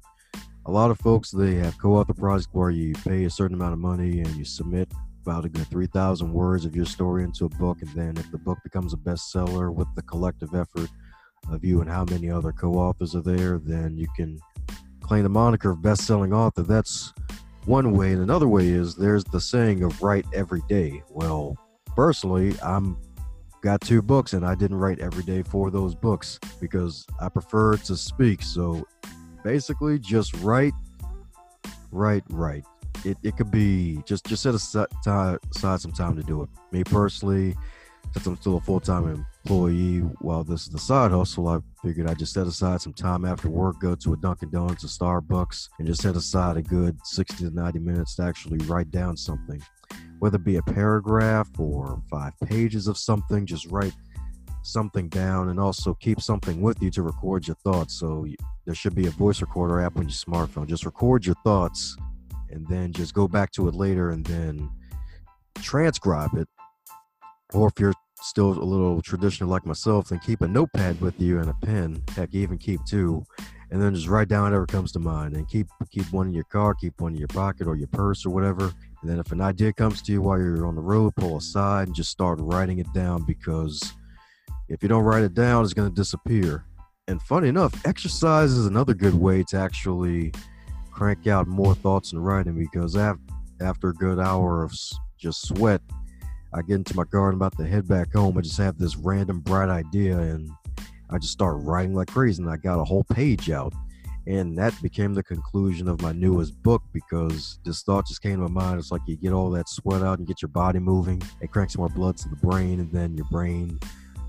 a 0.67 0.71
lot 0.71 0.91
of 0.91 0.99
folks 0.99 1.31
they 1.31 1.55
have 1.55 1.77
co-author 1.79 2.13
projects 2.13 2.49
where 2.51 2.69
you 2.69 2.93
pay 2.93 3.23
a 3.23 3.29
certain 3.29 3.55
amount 3.55 3.73
of 3.73 3.79
money 3.79 4.19
and 4.19 4.35
you 4.35 4.45
submit 4.45 4.91
about 5.27 5.43
a 5.43 5.49
good 5.49 5.67
3000 5.67 6.31
words 6.31 6.63
of 6.63 6.73
your 6.73 6.85
story 6.85 7.25
into 7.25 7.43
a 7.43 7.49
book 7.49 7.81
and 7.81 7.89
then 7.89 8.15
if 8.15 8.31
the 8.31 8.37
book 8.37 8.57
becomes 8.63 8.93
a 8.93 8.97
bestseller 8.97 9.73
with 9.73 9.93
the 9.93 10.01
collective 10.03 10.55
effort 10.55 10.89
of 11.51 11.65
you 11.65 11.81
and 11.81 11.89
how 11.89 12.05
many 12.05 12.31
other 12.31 12.53
co-authors 12.53 13.13
are 13.13 13.21
there 13.21 13.57
then 13.57 13.97
you 13.97 14.07
can 14.15 14.39
claim 15.01 15.23
the 15.23 15.29
moniker 15.29 15.71
of 15.71 15.81
best-selling 15.81 16.33
author. 16.33 16.61
That's 16.63 17.13
one 17.65 17.91
way. 17.91 18.13
And 18.13 18.21
another 18.21 18.47
way 18.47 18.69
is 18.69 18.95
there's 18.95 19.25
the 19.25 19.41
saying 19.41 19.83
of 19.83 20.01
write 20.01 20.25
every 20.33 20.61
day. 20.69 21.03
Well 21.09 21.57
personally 21.93 22.55
i'm 22.61 22.95
got 23.61 23.81
two 23.81 24.01
books 24.03 24.33
and 24.33 24.45
i 24.45 24.53
didn't 24.53 24.77
write 24.77 24.99
every 24.99 25.23
day 25.23 25.41
for 25.41 25.71
those 25.71 25.95
books 25.95 26.39
because 26.61 27.05
i 27.19 27.27
prefer 27.27 27.75
to 27.75 27.97
speak. 27.97 28.41
So 28.41 28.87
basically 29.43 29.99
just 29.99 30.33
write 30.37 30.73
write 31.91 32.23
write 32.29 32.63
it, 33.05 33.17
it 33.23 33.37
could 33.37 33.51
be 33.51 34.01
just 34.05 34.25
just 34.25 34.43
set 34.43 34.55
aside, 34.55 35.39
some 35.53 35.91
time 35.91 36.15
to 36.15 36.23
do 36.23 36.43
it. 36.43 36.49
Me 36.71 36.83
personally 36.83 37.55
since 38.13 38.25
i'm 38.25 38.37
still 38.37 38.55
a 38.55 38.61
full-time 38.61 39.25
employee 39.43 39.99
while 40.21 40.41
this 40.41 40.61
is 40.61 40.69
the 40.69 40.79
side 40.79 41.11
hustle 41.11 41.49
i 41.49 41.59
figured 41.83 42.09
i'd 42.09 42.17
just 42.17 42.33
set 42.33 42.47
aside 42.47 42.79
some 42.79 42.93
time 42.93 43.25
after 43.25 43.49
work 43.49 43.77
go 43.79 43.95
to 43.95 44.13
a 44.13 44.17
dunkin 44.17 44.49
donuts 44.49 44.83
a 44.83 44.87
starbucks 44.87 45.69
and 45.77 45.87
just 45.87 46.01
set 46.01 46.15
aside 46.15 46.57
a 46.57 46.61
good 46.61 46.97
60 47.05 47.43
to 47.43 47.53
90 47.53 47.79
minutes 47.79 48.15
to 48.15 48.23
actually 48.23 48.57
write 48.65 48.91
down 48.91 49.15
something. 49.15 49.61
Whether 50.19 50.37
it 50.37 50.43
be 50.43 50.57
a 50.57 50.63
paragraph 50.63 51.47
or 51.59 52.01
five 52.09 52.33
pages 52.45 52.87
of 52.87 52.97
something 52.97 53.45
just 53.45 53.67
write 53.67 53.93
something 54.63 55.07
down 55.09 55.49
and 55.49 55.59
also 55.59 55.93
keep 55.93 56.19
something 56.19 56.61
with 56.61 56.81
you 56.81 56.89
to 56.91 57.01
record 57.01 57.47
your 57.47 57.55
thoughts. 57.63 57.99
So 57.99 58.25
there 58.65 58.75
should 58.75 58.95
be 58.95 59.07
a 59.07 59.11
voice 59.11 59.41
recorder 59.41 59.79
app 59.79 59.97
on 59.97 60.03
your 60.03 60.11
smartphone. 60.11 60.67
Just 60.67 60.85
record 60.85 61.25
your 61.25 61.35
thoughts 61.43 61.95
and 62.51 62.67
then 62.67 62.91
just 62.93 63.13
go 63.13 63.27
back 63.27 63.51
to 63.51 63.67
it 63.67 63.75
later 63.75 64.11
and 64.11 64.25
then 64.25 64.69
transcribe 65.61 66.33
it 66.35 66.47
or 67.53 67.67
if 67.67 67.79
you're 67.79 67.93
still 68.21 68.51
a 68.51 68.63
little 68.63 69.01
traditional 69.01 69.49
like 69.49 69.65
myself, 69.65 70.09
then 70.09 70.19
keep 70.19 70.41
a 70.41 70.47
notepad 70.47 70.99
with 70.99 71.19
you 71.21 71.39
and 71.39 71.49
a 71.49 71.53
pen. 71.65 72.01
Heck, 72.15 72.33
even 72.33 72.57
keep 72.57 72.83
two. 72.85 73.23
and 73.71 73.81
then 73.81 73.93
just 73.93 74.07
write 74.07 74.27
down 74.27 74.43
whatever 74.43 74.65
comes 74.65 74.91
to 74.93 74.99
mind 74.99 75.35
and 75.35 75.47
keep 75.49 75.67
keep 75.91 76.11
one 76.13 76.27
in 76.27 76.33
your 76.33 76.45
car 76.45 76.73
keep 76.73 76.99
one 77.01 77.13
in 77.13 77.17
your 77.17 77.27
pocket 77.27 77.67
or 77.67 77.75
your 77.75 77.87
purse 77.87 78.25
or 78.25 78.29
whatever 78.29 78.71
and 79.01 79.09
then 79.09 79.19
if 79.19 79.31
an 79.31 79.41
idea 79.41 79.73
comes 79.73 80.01
to 80.01 80.11
you 80.11 80.21
while 80.21 80.37
you're 80.37 80.65
on 80.65 80.75
the 80.75 80.81
road 80.81 81.13
pull 81.15 81.37
aside 81.37 81.87
and 81.87 81.95
just 81.95 82.09
start 82.09 82.39
writing 82.41 82.79
it 82.79 82.91
down 82.93 83.23
because 83.23 83.93
if 84.69 84.81
you 84.81 84.89
don't 84.89 85.03
write 85.03 85.23
it 85.23 85.33
down 85.33 85.63
it's 85.63 85.73
going 85.73 85.89
to 85.89 85.95
disappear 85.95 86.65
and 87.07 87.21
funny 87.21 87.47
enough 87.49 87.73
exercise 87.85 88.51
is 88.51 88.65
another 88.65 88.93
good 88.93 89.15
way 89.15 89.43
to 89.43 89.57
actually 89.57 90.31
crank 90.97 91.27
out 91.27 91.47
more 91.47 91.75
thoughts 91.75 92.11
in 92.11 92.19
writing 92.19 92.57
because 92.57 92.95
after 93.61 93.89
a 93.89 93.93
good 93.93 94.19
hour 94.19 94.63
of 94.63 94.73
just 95.17 95.47
sweat 95.47 95.81
i 96.53 96.61
get 96.61 96.75
into 96.75 96.95
my 96.95 97.03
car 97.03 97.29
and 97.29 97.35
about 97.35 97.55
to 97.57 97.65
head 97.65 97.87
back 97.87 98.11
home 98.13 98.37
i 98.37 98.41
just 98.41 98.57
have 98.57 98.77
this 98.77 98.95
random 98.95 99.39
bright 99.39 99.69
idea 99.69 100.17
and 100.17 100.49
I 101.09 101.17
just 101.17 101.33
start 101.33 101.57
writing 101.59 101.93
like 101.93 102.09
crazy 102.09 102.41
and 102.41 102.51
I 102.51 102.57
got 102.57 102.79
a 102.79 102.83
whole 102.83 103.03
page 103.03 103.49
out. 103.49 103.73
And 104.25 104.57
that 104.57 104.79
became 104.81 105.13
the 105.13 105.23
conclusion 105.23 105.87
of 105.87 106.01
my 106.01 106.11
newest 106.11 106.61
book 106.61 106.83
because 106.91 107.59
this 107.63 107.83
thought 107.83 108.07
just 108.07 108.21
came 108.21 108.41
to 108.41 108.49
my 108.49 108.61
mind. 108.61 108.79
It's 108.79 108.91
like 108.91 109.01
you 109.07 109.15
get 109.15 109.31
all 109.31 109.49
that 109.51 109.69
sweat 109.69 110.01
out 110.01 110.19
and 110.19 110.27
get 110.27 110.41
your 110.41 110.49
body 110.49 110.79
moving. 110.79 111.21
It 111.39 111.51
cranks 111.51 111.77
more 111.77 111.87
blood 111.87 112.17
to 112.17 112.29
the 112.29 112.35
brain, 112.35 112.81
and 112.81 112.91
then 112.91 113.15
your 113.15 113.27
brain 113.31 113.79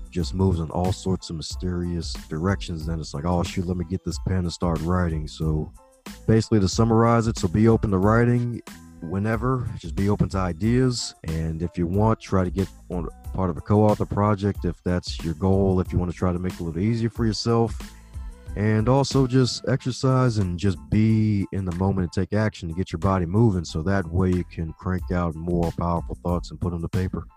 just 0.09 0.33
moves 0.33 0.61
in 0.61 0.69
all 0.69 0.93
sorts 0.93 1.29
of 1.29 1.35
mysterious 1.35 2.13
directions. 2.29 2.85
Then 2.85 3.01
it's 3.01 3.13
like, 3.13 3.25
oh, 3.25 3.43
shoot, 3.43 3.67
let 3.67 3.75
me 3.75 3.83
get 3.89 4.05
this 4.05 4.17
pen 4.25 4.37
and 4.37 4.53
start 4.53 4.79
writing. 4.83 5.27
So 5.27 5.69
basically, 6.29 6.59
to 6.59 6.67
summarize 6.69 7.25
it, 7.25 7.39
so 7.39 7.47
be 7.47 7.67
open 7.67 7.89
to 7.89 7.97
writing 7.97 8.61
whenever. 9.01 9.67
Just 9.79 9.95
be 9.95 10.09
open 10.09 10.29
to 10.29 10.37
ideas. 10.37 11.15
And 11.23 11.63
if 11.63 11.75
you 11.75 11.87
want, 11.87 12.19
try 12.19 12.43
to 12.43 12.51
get 12.51 12.67
on 12.89 13.07
part 13.33 13.49
of 13.49 13.57
a 13.57 13.61
co-author 13.61 14.05
project 14.05 14.63
if 14.63 14.75
that's 14.83 15.23
your 15.23 15.33
goal 15.35 15.79
if 15.79 15.91
you 15.91 15.97
want 15.97 16.11
to 16.11 16.17
try 16.17 16.31
to 16.31 16.39
make 16.39 16.53
it 16.53 16.59
a 16.59 16.63
little 16.63 16.81
easier 16.81 17.09
for 17.09 17.25
yourself 17.25 17.77
and 18.55 18.89
also 18.89 19.27
just 19.27 19.63
exercise 19.67 20.39
and 20.39 20.57
just 20.57 20.77
be 20.89 21.45
in 21.51 21.63
the 21.63 21.75
moment 21.75 22.05
and 22.05 22.11
take 22.11 22.35
action 22.35 22.67
to 22.67 22.73
get 22.73 22.91
your 22.91 22.97
body 22.97 23.27
moving 23.27 23.63
so 23.63 23.83
that 23.83 24.03
way 24.07 24.29
you 24.29 24.43
can 24.45 24.73
crank 24.73 25.11
out 25.11 25.35
more 25.35 25.71
powerful 25.77 26.17
thoughts 26.23 26.49
and 26.49 26.59
put 26.59 26.71
them 26.71 26.81
to 26.81 26.89
paper 26.89 27.27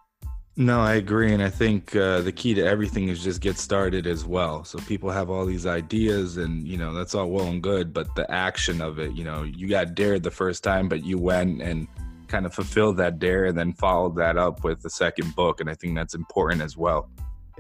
no 0.56 0.80
i 0.80 0.94
agree 0.94 1.32
and 1.32 1.42
i 1.42 1.48
think 1.48 1.96
uh, 1.96 2.20
the 2.20 2.32
key 2.32 2.52
to 2.52 2.62
everything 2.62 3.08
is 3.08 3.22
just 3.22 3.40
get 3.40 3.56
started 3.56 4.06
as 4.06 4.24
well 4.24 4.64
so 4.64 4.78
people 4.80 5.10
have 5.10 5.30
all 5.30 5.46
these 5.46 5.66
ideas 5.66 6.36
and 6.36 6.68
you 6.68 6.76
know 6.76 6.92
that's 6.92 7.14
all 7.14 7.30
well 7.30 7.46
and 7.46 7.62
good 7.62 7.92
but 7.92 8.14
the 8.16 8.30
action 8.30 8.80
of 8.80 8.98
it 8.98 9.12
you 9.12 9.24
know 9.24 9.42
you 9.42 9.68
got 9.68 9.94
dared 9.94 10.22
the 10.22 10.30
first 10.30 10.62
time 10.62 10.88
but 10.88 11.04
you 11.04 11.18
went 11.18 11.62
and 11.62 11.88
kind 12.32 12.46
of 12.46 12.54
fulfilled 12.54 12.96
that 12.96 13.18
dare 13.18 13.44
and 13.44 13.58
then 13.58 13.74
followed 13.74 14.16
that 14.16 14.38
up 14.38 14.64
with 14.64 14.80
the 14.80 14.88
second 14.88 15.36
book. 15.36 15.60
And 15.60 15.68
I 15.68 15.74
think 15.74 15.94
that's 15.94 16.14
important 16.14 16.62
as 16.62 16.76
well. 16.76 17.10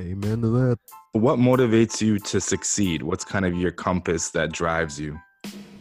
Amen 0.00 0.40
to 0.40 0.48
that. 0.48 0.78
What 1.12 1.38
motivates 1.38 2.00
you 2.00 2.18
to 2.18 2.40
succeed? 2.40 3.02
What's 3.02 3.24
kind 3.24 3.44
of 3.44 3.54
your 3.54 3.70
compass 3.70 4.30
that 4.30 4.50
drives 4.50 4.98
you? 4.98 5.20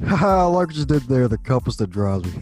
like 0.12 0.70
I 0.70 0.74
just 0.74 0.88
did 0.88 1.04
there, 1.04 1.28
the 1.28 1.38
compass 1.38 1.76
that 1.76 1.92
drives 1.92 2.26
me. 2.26 2.42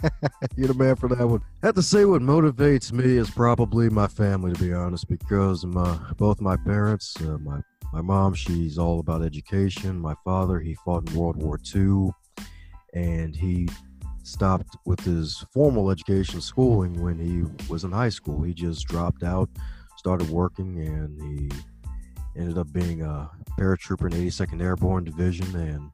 You're 0.56 0.68
the 0.68 0.74
man 0.74 0.94
for 0.94 1.08
that 1.08 1.26
one. 1.26 1.42
I 1.60 1.66
have 1.66 1.74
to 1.74 1.82
say, 1.82 2.04
what 2.04 2.22
motivates 2.22 2.92
me 2.92 3.16
is 3.16 3.28
probably 3.28 3.88
my 3.88 4.06
family, 4.06 4.52
to 4.52 4.60
be 4.60 4.72
honest, 4.72 5.08
because 5.08 5.66
my 5.66 5.98
both 6.18 6.40
my 6.40 6.56
parents, 6.56 7.16
uh, 7.20 7.38
my 7.38 7.62
my 7.92 8.00
mom, 8.00 8.34
she's 8.34 8.78
all 8.78 9.00
about 9.00 9.22
education. 9.22 9.98
My 9.98 10.14
father, 10.24 10.60
he 10.60 10.74
fought 10.84 11.10
in 11.10 11.16
World 11.16 11.42
War 11.42 11.58
II, 11.74 12.10
and 12.94 13.34
he 13.34 13.68
stopped 14.22 14.76
with 14.86 15.00
his 15.00 15.44
formal 15.52 15.90
education 15.90 16.40
schooling 16.40 17.02
when 17.02 17.18
he 17.18 17.42
was 17.68 17.82
in 17.82 17.90
high 17.90 18.08
school. 18.08 18.42
He 18.42 18.54
just 18.54 18.86
dropped 18.86 19.24
out, 19.24 19.50
started 19.96 20.30
working, 20.30 20.78
and 20.78 21.20
he 21.20 21.50
ended 22.40 22.56
up 22.56 22.72
being 22.72 23.02
a 23.02 23.28
paratrooper 23.58 24.12
in 24.12 24.28
82nd 24.28 24.62
Airborne 24.62 25.02
Division 25.02 25.56
and 25.56 25.90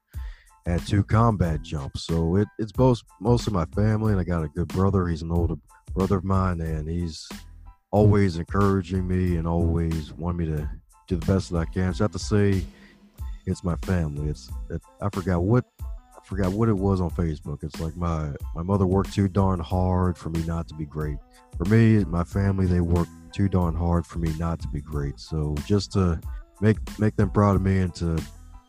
had 0.67 0.87
two 0.87 1.05
combat 1.05 1.63
jumps. 1.63 2.03
So 2.03 2.37
it, 2.37 2.49
it's 2.59 2.73
both 2.73 3.01
most 3.21 3.47
of 3.47 3.53
my 3.53 3.65
family, 3.67 4.13
and 4.13 4.21
I 4.21 4.25
got 4.25 4.45
a 4.45 4.49
good 4.49 4.69
brother. 4.69 5.07
He's 5.07 5.23
an 5.23 5.31
older 5.31 5.55
brother 5.95 6.19
of 6.19 6.25
mine, 6.25 6.61
and 6.61 6.89
he's 6.89 7.29
always 7.93 8.37
encouraging 8.37 9.07
me 9.07 9.37
and 9.37 9.47
always 9.47 10.13
want 10.13 10.37
me 10.37 10.47
to 10.47 10.69
do 11.07 11.17
the 11.17 11.27
best 11.27 11.51
that 11.51 11.59
I 11.59 11.65
can. 11.67 11.95
So 11.95 12.03
I 12.03 12.05
have 12.05 12.13
to 12.13 12.19
say, 12.19 12.65
it's 13.47 13.63
my 13.63 13.77
family. 13.77 14.29
It's 14.29 14.51
it, 14.71 14.83
I 15.01 15.09
forgot 15.11 15.43
what 15.43 15.65
I 15.81 16.25
forgot 16.25 16.53
what 16.53 16.69
it 16.69 16.77
was 16.77 17.01
on 17.01 17.11
Facebook. 17.11 17.63
It's 17.63 17.81
like 17.81 17.97
my 17.97 18.33
my 18.55 18.63
mother 18.63 18.87
worked 18.87 19.13
too 19.13 19.29
darn 19.29 19.61
hard 19.61 20.19
for 20.19 20.31
me 20.31 20.43
not 20.45 20.67
to 20.69 20.75
be 20.75 20.85
great. 20.85 21.19
For 21.57 21.65
me, 21.67 22.05
my 22.05 22.25
family, 22.25 22.67
they 22.67 22.81
worked 22.81 23.11
too 23.33 23.49
darn 23.49 23.75
hard 23.75 24.05
for 24.05 24.19
me 24.19 24.33
not 24.37 24.61
to 24.63 24.69
be 24.69 24.81
great. 24.81 25.21
So 25.21 25.55
just 25.65 25.93
to 25.93 26.21
make 26.61 26.79
make 26.99 27.15
them 27.17 27.31
proud 27.31 27.55
of 27.55 27.63
me 27.63 27.79
and 27.79 27.95
to 27.97 28.21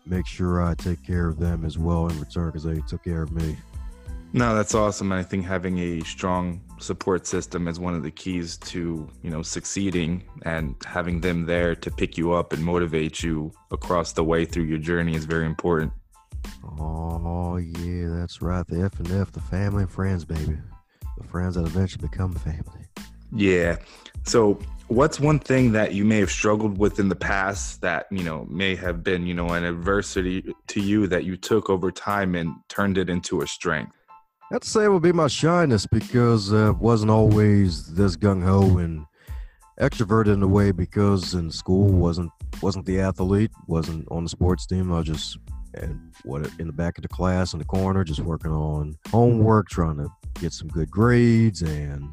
make 0.10 0.28
sure 0.28 0.62
I 0.62 0.76
take 0.76 1.04
care 1.04 1.28
of 1.28 1.40
them 1.40 1.66
as 1.66 1.78
well 1.78 2.08
in 2.08 2.20
return 2.20 2.48
because 2.48 2.64
they 2.64 2.82
took 2.88 3.04
care 3.04 3.24
of 3.24 3.32
me. 3.32 3.58
No, 4.34 4.56
that's 4.56 4.76
awesome. 4.76 5.12
I 5.12 5.24
think 5.24 5.46
having 5.46 5.80
a 5.80 6.02
strong 6.02 6.62
support 6.80 7.26
system 7.26 7.68
is 7.68 7.80
one 7.80 7.94
of 7.94 8.04
the 8.04 8.12
keys 8.12 8.58
to, 8.58 9.10
you 9.24 9.30
know, 9.30 9.42
succeeding 9.42 10.24
and 10.44 10.76
having 10.86 11.22
them 11.22 11.46
there 11.46 11.76
to 11.76 11.90
pick 11.90 12.18
you 12.18 12.34
up 12.34 12.52
and 12.52 12.64
motivate 12.64 13.24
you 13.24 13.52
across 13.72 14.12
the 14.12 14.24
way 14.24 14.44
through 14.46 14.66
your 14.66 14.78
journey 14.78 15.16
is 15.16 15.26
very 15.26 15.46
important. 15.46 15.94
Oh 16.80 17.58
yeah, 17.58 18.10
that's 18.10 18.42
right. 18.42 18.68
The 18.68 18.82
F 18.82 19.00
and 19.00 19.12
F, 19.12 19.32
the 19.32 19.42
family 19.42 19.84
and 19.84 19.92
friends, 19.92 20.26
baby. 20.26 20.58
The 21.18 21.24
friends 21.24 21.56
that 21.56 21.66
eventually 21.66 22.08
become 22.08 22.34
family. 22.34 22.86
Yeah. 23.34 23.78
So 24.28 24.60
what's 24.90 25.22
one 25.22 25.40
thing 25.40 25.72
that 25.72 25.94
you 25.94 26.04
may 26.04 26.20
have 26.20 26.30
struggled 26.30 26.78
with 26.78 27.00
in 27.00 27.08
the 27.08 27.16
past 27.16 27.80
that, 27.80 28.08
you 28.12 28.26
know, 28.26 28.46
may 28.50 28.76
have 28.76 29.02
been, 29.02 29.26
you 29.26 29.34
know, 29.34 29.48
an 29.52 29.64
adversity 29.64 30.54
to 30.68 30.82
you 30.82 31.08
that 31.08 31.24
you 31.24 31.38
took 31.38 31.70
over 31.70 31.92
time 31.92 32.36
and 32.36 32.54
turned 32.68 32.98
it 32.98 33.10
into 33.10 33.42
a 33.42 33.48
strength? 33.48 33.96
I'd 34.52 34.66
say 34.66 34.84
it 34.84 34.90
would 34.90 35.02
be 35.02 35.14
my 35.14 35.28
shyness 35.28 35.88
because 35.88 36.52
uh, 36.52 36.72
it 36.72 36.78
wasn't 36.78 37.12
always 37.12 37.94
this 37.94 38.18
gung 38.18 38.44
ho 38.44 38.80
and 38.80 39.06
extroverted 39.80 40.34
in 40.34 40.44
a 40.44 40.48
way 40.48 40.72
because 40.72 41.34
in 41.34 41.50
school 41.50 41.88
wasn't 41.88 42.32
wasn't 42.62 42.86
the 42.86 43.00
athlete, 43.00 43.52
wasn't 43.68 44.06
on 44.12 44.24
the 44.24 44.30
sports 44.30 44.66
team. 44.66 44.92
I 44.92 44.98
was 44.98 45.08
just 45.08 45.38
and 45.74 46.14
what 46.24 46.50
in 46.60 46.68
the 46.68 46.74
back 46.74 46.98
of 46.98 47.02
the 47.02 47.08
class 47.08 47.54
in 47.54 47.60
the 47.60 47.66
corner, 47.66 48.04
just 48.04 48.20
working 48.20 48.52
on 48.52 48.98
homework, 49.10 49.70
trying 49.70 49.98
to 49.98 50.10
get 50.40 50.52
some 50.52 50.68
good 50.68 50.92
grades, 50.92 51.62
and 51.62 52.10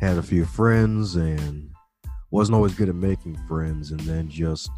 had 0.00 0.18
a 0.18 0.22
few 0.22 0.44
friends, 0.44 1.16
and 1.16 1.70
wasn't 2.30 2.56
always 2.56 2.74
good 2.74 2.88
at 2.88 2.94
making 2.94 3.36
friends, 3.46 3.90
and 3.90 4.00
then 4.00 4.28
just 4.28 4.70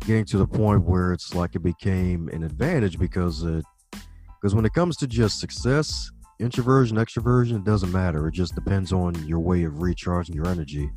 getting 0.00 0.24
to 0.24 0.38
the 0.38 0.46
point 0.46 0.82
where 0.82 1.12
it's 1.12 1.34
like 1.34 1.54
it 1.54 1.62
became 1.62 2.28
an 2.28 2.42
advantage 2.42 2.98
because 2.98 3.42
it 3.42 3.64
because 3.92 4.54
when 4.54 4.64
it 4.64 4.72
comes 4.72 4.96
to 4.96 5.06
just 5.06 5.38
success 5.38 6.10
introversion 6.40 6.96
extroversion 6.96 7.56
it 7.56 7.64
doesn't 7.64 7.92
matter. 7.92 8.26
It 8.26 8.32
just 8.32 8.54
depends 8.54 8.92
on 8.92 9.14
your 9.26 9.40
way 9.40 9.64
of 9.64 9.82
recharging 9.82 10.34
your 10.34 10.48
energy. 10.48 10.90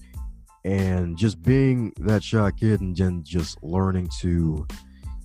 And 0.65 1.17
just 1.17 1.41
being 1.41 1.93
that 1.99 2.23
shy 2.23 2.49
kid 2.51 2.79
and 2.79 2.95
then 2.95 3.21
just 3.23 3.61
learning 3.61 4.09
to 4.21 4.65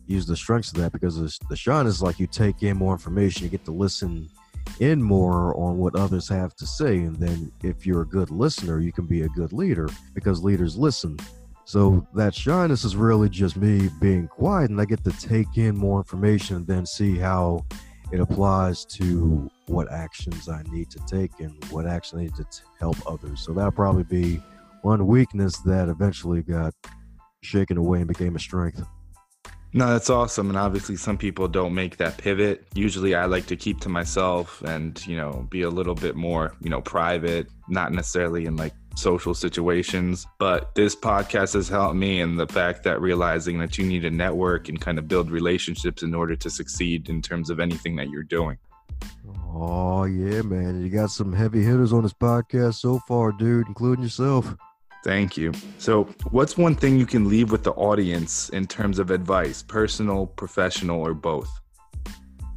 use 0.07 0.27
the 0.27 0.37
strengths 0.37 0.73
of 0.73 0.79
that 0.79 0.93
because 0.93 1.39
the 1.49 1.57
shine 1.57 1.87
is 1.87 2.03
like 2.03 2.19
you 2.19 2.27
take 2.27 2.63
in 2.65 2.77
more 2.77 2.93
information, 2.93 3.45
you 3.45 3.51
get 3.51 3.65
to 3.67 3.71
listen 3.71 4.29
in 4.81 5.03
more 5.03 5.57
on 5.59 5.79
what 5.79 5.97
others 5.97 6.29
have 6.29 6.55
to 6.57 6.67
say. 6.67 6.99
And 6.99 7.17
then 7.17 7.53
if 7.63 7.87
you're 7.87 8.03
a 8.03 8.07
good 8.07 8.31
listener, 8.31 8.81
you 8.81 8.93
can 8.93 9.07
be 9.07 9.23
a 9.23 9.29
good 9.29 9.53
leader 9.53 9.89
because 10.15 10.43
leaders 10.43 10.77
listen. 10.77 11.19
So 11.65 12.07
that 12.15 12.35
shyness 12.35 12.85
is 12.85 12.97
really 12.97 13.29
just 13.29 13.57
me 13.57 13.91
being 14.01 14.27
quiet 14.29 14.71
and 14.71 14.81
I 14.81 14.85
get 14.85 15.05
to 15.05 15.13
take 15.13 15.59
in 15.59 15.77
more 15.77 15.99
information 15.99 16.57
and 16.57 16.67
then 16.67 16.87
see 16.87 17.19
how 17.19 17.67
it 18.11 18.21
applies 18.21 18.87
to 18.87 19.51
what 19.67 19.93
actions 19.93 20.49
I 20.49 20.63
need 20.71 20.91
to 20.91 21.01
take 21.07 21.41
and 21.41 21.63
what 21.71 21.87
action 21.87 22.19
I 22.19 22.23
need 22.23 22.37
to 22.37 22.45
t- 22.45 22.63
help 22.79 22.97
others. 23.07 23.41
So 23.41 23.53
that'll 23.53 23.71
probably 23.73 24.05
be 24.05 24.41
one 24.81 25.07
weakness 25.07 25.59
that 25.59 25.89
eventually 25.89 26.43
got 26.43 26.73
shaken 27.43 27.77
away 27.77 27.99
and 27.99 28.09
became 28.09 28.35
a 28.35 28.39
strength. 28.39 28.83
No, 29.75 29.89
that's 29.89 30.09
awesome. 30.09 30.49
And 30.49 30.59
obviously, 30.59 30.97
some 30.97 31.19
people 31.19 31.47
don't 31.47 31.75
make 31.75 31.99
that 31.99 32.17
pivot. 32.17 32.67
Usually, 32.75 33.15
I 33.15 33.27
like 33.27 33.47
to 33.47 33.57
keep 33.57 33.81
to 33.81 33.89
myself 33.89 34.63
and, 34.63 35.05
you 35.07 35.17
know, 35.17 35.47
be 35.51 35.63
a 35.63 35.69
little 35.71 35.95
bit 35.95 36.17
more, 36.17 36.55
you 36.61 36.71
know, 36.71 36.81
private, 36.81 37.49
not 37.69 37.93
necessarily 37.93 38.47
in 38.47 38.57
like 38.57 38.73
social 38.97 39.35
situations. 39.35 40.27
But 40.39 40.75
this 40.75 40.97
podcast 40.97 41.53
has 41.53 41.69
helped 41.69 41.97
me 41.97 42.21
in 42.21 42.37
the 42.37 42.47
fact 42.47 42.83
that 42.85 43.01
realizing 43.01 43.59
that 43.59 43.77
you 43.77 43.85
need 43.85 44.01
to 44.01 44.11
network 44.11 44.71
and 44.71 44.81
kind 44.81 44.99
of 44.99 45.07
build 45.07 45.31
relationships 45.31 46.03
in 46.03 46.15
order 46.15 46.35
to 46.35 46.49
succeed 46.49 47.11
in 47.11 47.21
terms 47.21 47.51
of 47.51 47.61
anything 47.61 47.95
that 47.97 48.09
you're 48.09 48.23
doing. 48.23 48.57
Oh, 49.51 50.05
yeah, 50.05 50.43
man. 50.43 50.83
You 50.83 50.89
got 50.89 51.11
some 51.11 51.33
heavy 51.33 51.63
hitters 51.63 51.93
on 51.93 52.05
this 52.05 52.15
podcast 52.15 52.77
so 52.77 53.01
far, 53.07 53.33
dude, 53.33 53.69
including 53.69 54.03
yourself. 54.03 54.55
Thank 55.09 55.39
you. 55.39 55.55
So, 55.79 56.05
what's 56.33 56.59
one 56.59 56.75
thing 56.75 56.99
you 56.99 57.07
can 57.07 57.31
leave 57.31 57.51
with 57.51 57.63
the 57.63 57.73
audience 57.73 58.51
in 58.51 58.67
terms 58.67 58.99
of 58.99 59.11
advice, 59.11 59.63
personal, 59.63 60.27
professional, 60.27 61.01
or 61.01 61.15
both? 61.15 61.49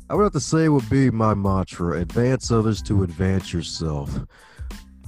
I 0.09 0.15
would 0.15 0.23
have 0.23 0.33
to 0.33 0.41
say 0.41 0.67
would 0.67 0.89
be 0.89 1.09
my 1.09 1.33
mantra 1.33 2.01
advance 2.01 2.51
others 2.51 2.81
to 2.81 3.03
advance 3.03 3.53
yourself. 3.53 4.13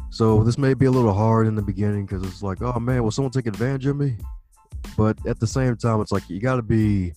So, 0.10 0.42
this 0.46 0.58
may 0.58 0.74
be 0.74 0.86
a 0.86 0.92
little 0.92 1.14
hard 1.14 1.46
in 1.46 1.56
the 1.56 1.62
beginning 1.62 2.06
because 2.06 2.24
it's 2.24 2.42
like, 2.42 2.62
oh 2.62 2.80
man, 2.80 3.04
will 3.04 3.12
someone 3.12 3.34
take 3.34 3.48
advantage 3.48 3.88
of 3.88 3.98
me? 3.98 4.16
But 4.96 5.18
at 5.28 5.42
the 5.42 5.48
same 5.48 5.76
time, 5.76 6.00
it's 6.00 6.14
like 6.14 6.30
you 6.30 6.40
got 6.40 6.56
to 6.56 6.62
be 6.62 7.12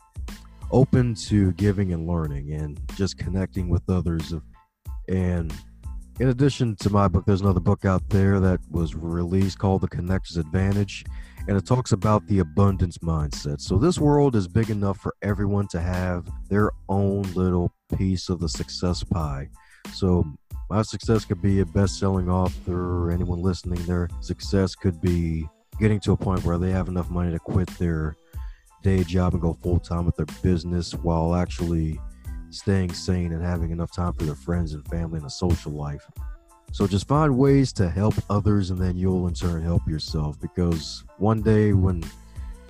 open 0.73 1.14
to 1.26 1.52
giving 1.52 1.92
and 1.92 2.04
learning 2.04 2.52
and 2.52 2.80
just 2.97 3.16
connecting 3.16 3.68
with 3.68 3.88
others. 3.88 4.35
And 5.06 5.54
in 6.18 6.28
addition 6.28 6.76
to 6.76 6.90
my 6.90 7.08
book, 7.08 7.25
there's 7.26 7.42
another 7.42 7.61
book 7.61 7.85
out 7.85 8.08
there 8.08 8.40
that 8.40 8.61
was 8.70 8.94
released 8.94 9.58
called 9.58 9.82
The 9.82 9.88
Connector's 9.88 10.38
Advantage, 10.38 11.04
and 11.46 11.56
it 11.56 11.66
talks 11.66 11.92
about 11.92 12.26
the 12.26 12.38
abundance 12.38 12.99
mindset. 12.99 13.61
So, 13.61 13.76
this 13.76 13.99
world 13.99 14.35
is 14.35 14.49
big 14.49 14.70
enough 14.70 14.99
for 14.99 15.14
everyone 15.23 15.68
to 15.68 15.80
have 15.80 16.28
their 16.49 16.70
own 16.88 17.23
little 17.35 17.73
piece 17.96 18.28
of 18.28 18.40
the 18.40 18.49
success 18.49 19.04
pie. 19.04 19.49
So, 19.92 20.25
my 20.70 20.82
success 20.82 21.25
could 21.25 21.42
be 21.42 21.61
a 21.61 21.66
best 21.66 21.99
selling 21.99 22.30
author, 22.30 23.11
anyone 23.11 23.42
listening, 23.42 23.82
their 23.85 24.08
success 24.20 24.75
could 24.75 25.00
be 25.00 25.46
getting 25.78 26.00
to 26.00 26.12
a 26.12 26.16
point 26.16 26.44
where 26.44 26.58
they 26.58 26.70
have 26.70 26.88
enough 26.88 27.11
money 27.11 27.30
to 27.30 27.38
quit 27.38 27.68
their 27.78 28.16
day 28.82 29.04
job 29.04 29.35
and 29.35 29.42
go 29.42 29.52
full 29.52 29.78
time 29.78 30.06
with 30.06 30.16
their 30.16 30.26
business 30.42 30.94
while 30.94 31.35
actually 31.35 32.00
staying 32.50 32.92
sane 32.92 33.32
and 33.32 33.42
having 33.42 33.70
enough 33.70 33.92
time 33.92 34.12
for 34.12 34.24
your 34.24 34.34
friends 34.34 34.74
and 34.74 34.86
family 34.88 35.18
and 35.18 35.26
a 35.26 35.30
social 35.30 35.72
life. 35.72 36.06
So 36.72 36.86
just 36.86 37.08
find 37.08 37.38
ways 37.38 37.72
to 37.74 37.88
help 37.88 38.14
others 38.28 38.70
and 38.70 38.78
then 38.78 38.96
you'll 38.96 39.26
in 39.28 39.34
turn 39.34 39.62
help 39.62 39.88
yourself. 39.88 40.40
Because 40.40 41.04
one 41.18 41.42
day 41.42 41.72
when 41.72 42.02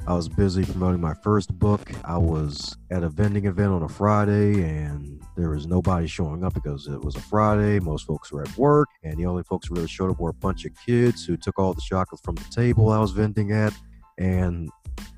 I 0.06 0.14
was 0.14 0.28
busy 0.28 0.64
promoting 0.64 1.00
my 1.00 1.14
first 1.14 1.58
book, 1.58 1.90
I 2.04 2.16
was 2.16 2.76
at 2.90 3.02
a 3.02 3.08
vending 3.08 3.46
event 3.46 3.72
on 3.72 3.82
a 3.82 3.88
Friday 3.88 4.62
and 4.62 5.20
there 5.36 5.50
was 5.50 5.66
nobody 5.66 6.06
showing 6.06 6.44
up 6.44 6.54
because 6.54 6.86
it 6.86 7.00
was 7.00 7.14
a 7.16 7.20
Friday. 7.20 7.78
Most 7.78 8.06
folks 8.06 8.32
were 8.32 8.42
at 8.42 8.56
work, 8.56 8.88
and 9.04 9.18
the 9.18 9.26
only 9.26 9.42
folks 9.42 9.66
who 9.66 9.74
really 9.74 9.88
showed 9.88 10.10
up 10.10 10.18
were 10.18 10.30
a 10.30 10.34
bunch 10.34 10.64
of 10.64 10.72
kids 10.86 11.26
who 11.26 11.36
took 11.36 11.58
all 11.58 11.74
the 11.74 11.82
chocolate 11.82 12.22
from 12.22 12.36
the 12.36 12.44
table 12.44 12.90
I 12.90 12.98
was 12.98 13.10
vending 13.10 13.52
at. 13.52 13.74
And 14.16 14.70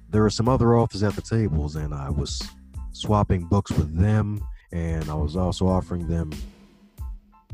there 0.08 0.22
were 0.22 0.30
some 0.30 0.48
other 0.48 0.76
authors 0.76 1.04
at 1.04 1.14
the 1.14 1.22
tables, 1.22 1.76
and 1.76 1.94
I 1.94 2.10
was 2.10 2.42
swapping 2.98 3.44
books 3.46 3.70
with 3.70 3.96
them 3.96 4.46
and 4.72 5.08
I 5.08 5.14
was 5.14 5.36
also 5.36 5.66
offering 5.66 6.06
them 6.08 6.30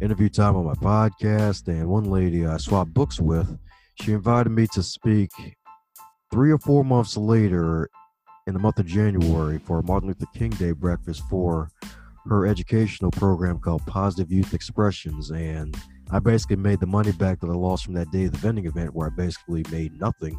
interview 0.00 0.28
time 0.28 0.56
on 0.56 0.64
my 0.64 0.74
podcast. 0.74 1.68
And 1.68 1.88
one 1.88 2.04
lady 2.04 2.46
I 2.46 2.56
swapped 2.56 2.92
books 2.92 3.20
with, 3.20 3.58
she 4.00 4.12
invited 4.12 4.50
me 4.50 4.66
to 4.72 4.82
speak 4.82 5.30
three 6.32 6.50
or 6.50 6.58
four 6.58 6.84
months 6.84 7.16
later 7.16 7.88
in 8.46 8.54
the 8.54 8.60
month 8.60 8.78
of 8.78 8.86
January 8.86 9.58
for 9.58 9.78
a 9.78 9.82
Martin 9.84 10.08
Luther 10.08 10.26
King 10.34 10.50
Day 10.50 10.72
breakfast 10.72 11.22
for 11.30 11.68
her 12.26 12.46
educational 12.46 13.10
program 13.10 13.58
called 13.58 13.86
Positive 13.86 14.32
Youth 14.32 14.54
Expressions. 14.54 15.30
And 15.30 15.76
I 16.10 16.18
basically 16.18 16.56
made 16.56 16.80
the 16.80 16.86
money 16.86 17.12
back 17.12 17.40
that 17.40 17.48
I 17.48 17.54
lost 17.54 17.84
from 17.84 17.94
that 17.94 18.10
day 18.10 18.24
of 18.24 18.32
the 18.32 18.38
vending 18.38 18.66
event 18.66 18.94
where 18.94 19.06
I 19.06 19.10
basically 19.10 19.64
made 19.70 19.98
nothing 20.00 20.38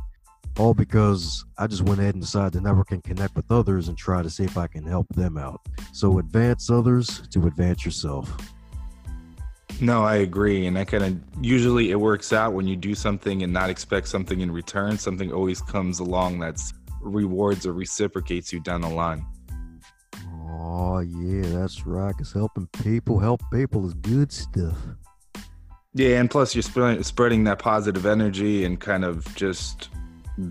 all 0.57 0.73
because 0.73 1.43
I 1.57 1.67
just 1.67 1.81
went 1.83 1.99
ahead 1.99 2.15
and 2.15 2.21
decided 2.21 2.53
to 2.53 2.61
network 2.61 2.91
and 2.91 3.03
connect 3.03 3.35
with 3.35 3.51
others 3.51 3.87
and 3.87 3.97
try 3.97 4.23
to 4.23 4.29
see 4.29 4.43
if 4.43 4.57
I 4.57 4.67
can 4.67 4.83
help 4.83 5.07
them 5.15 5.37
out. 5.37 5.61
So 5.93 6.19
advance 6.19 6.69
others 6.69 7.27
to 7.29 7.47
advance 7.47 7.85
yourself. 7.85 8.31
No, 9.81 10.03
I 10.03 10.15
agree. 10.17 10.67
And 10.67 10.77
I 10.77 10.85
kind 10.85 11.03
of 11.03 11.19
usually 11.43 11.91
it 11.91 11.99
works 11.99 12.31
out 12.31 12.53
when 12.53 12.67
you 12.67 12.77
do 12.77 12.95
something 12.95 13.43
and 13.43 13.51
not 13.51 13.69
expect 13.69 14.07
something 14.07 14.39
in 14.39 14.49
return. 14.49 14.97
Something 14.97 15.33
always 15.33 15.61
comes 15.61 15.99
along 15.99 16.39
that's 16.39 16.73
rewards 17.01 17.65
or 17.65 17.73
reciprocates 17.73 18.53
you 18.53 18.61
down 18.61 18.81
the 18.81 18.89
line. 18.89 19.25
Oh, 20.47 20.99
yeah, 20.99 21.41
that's 21.59 21.85
right. 21.85 22.09
Because 22.09 22.31
helping 22.31 22.67
people 22.83 23.19
help 23.19 23.41
people 23.51 23.85
is 23.85 23.93
good 23.95 24.31
stuff. 24.31 24.77
Yeah, 25.93 26.19
and 26.19 26.29
plus 26.29 26.55
you're 26.55 27.03
spreading 27.03 27.43
that 27.45 27.59
positive 27.59 28.05
energy 28.05 28.65
and 28.65 28.79
kind 28.79 29.03
of 29.05 29.33
just 29.35 29.89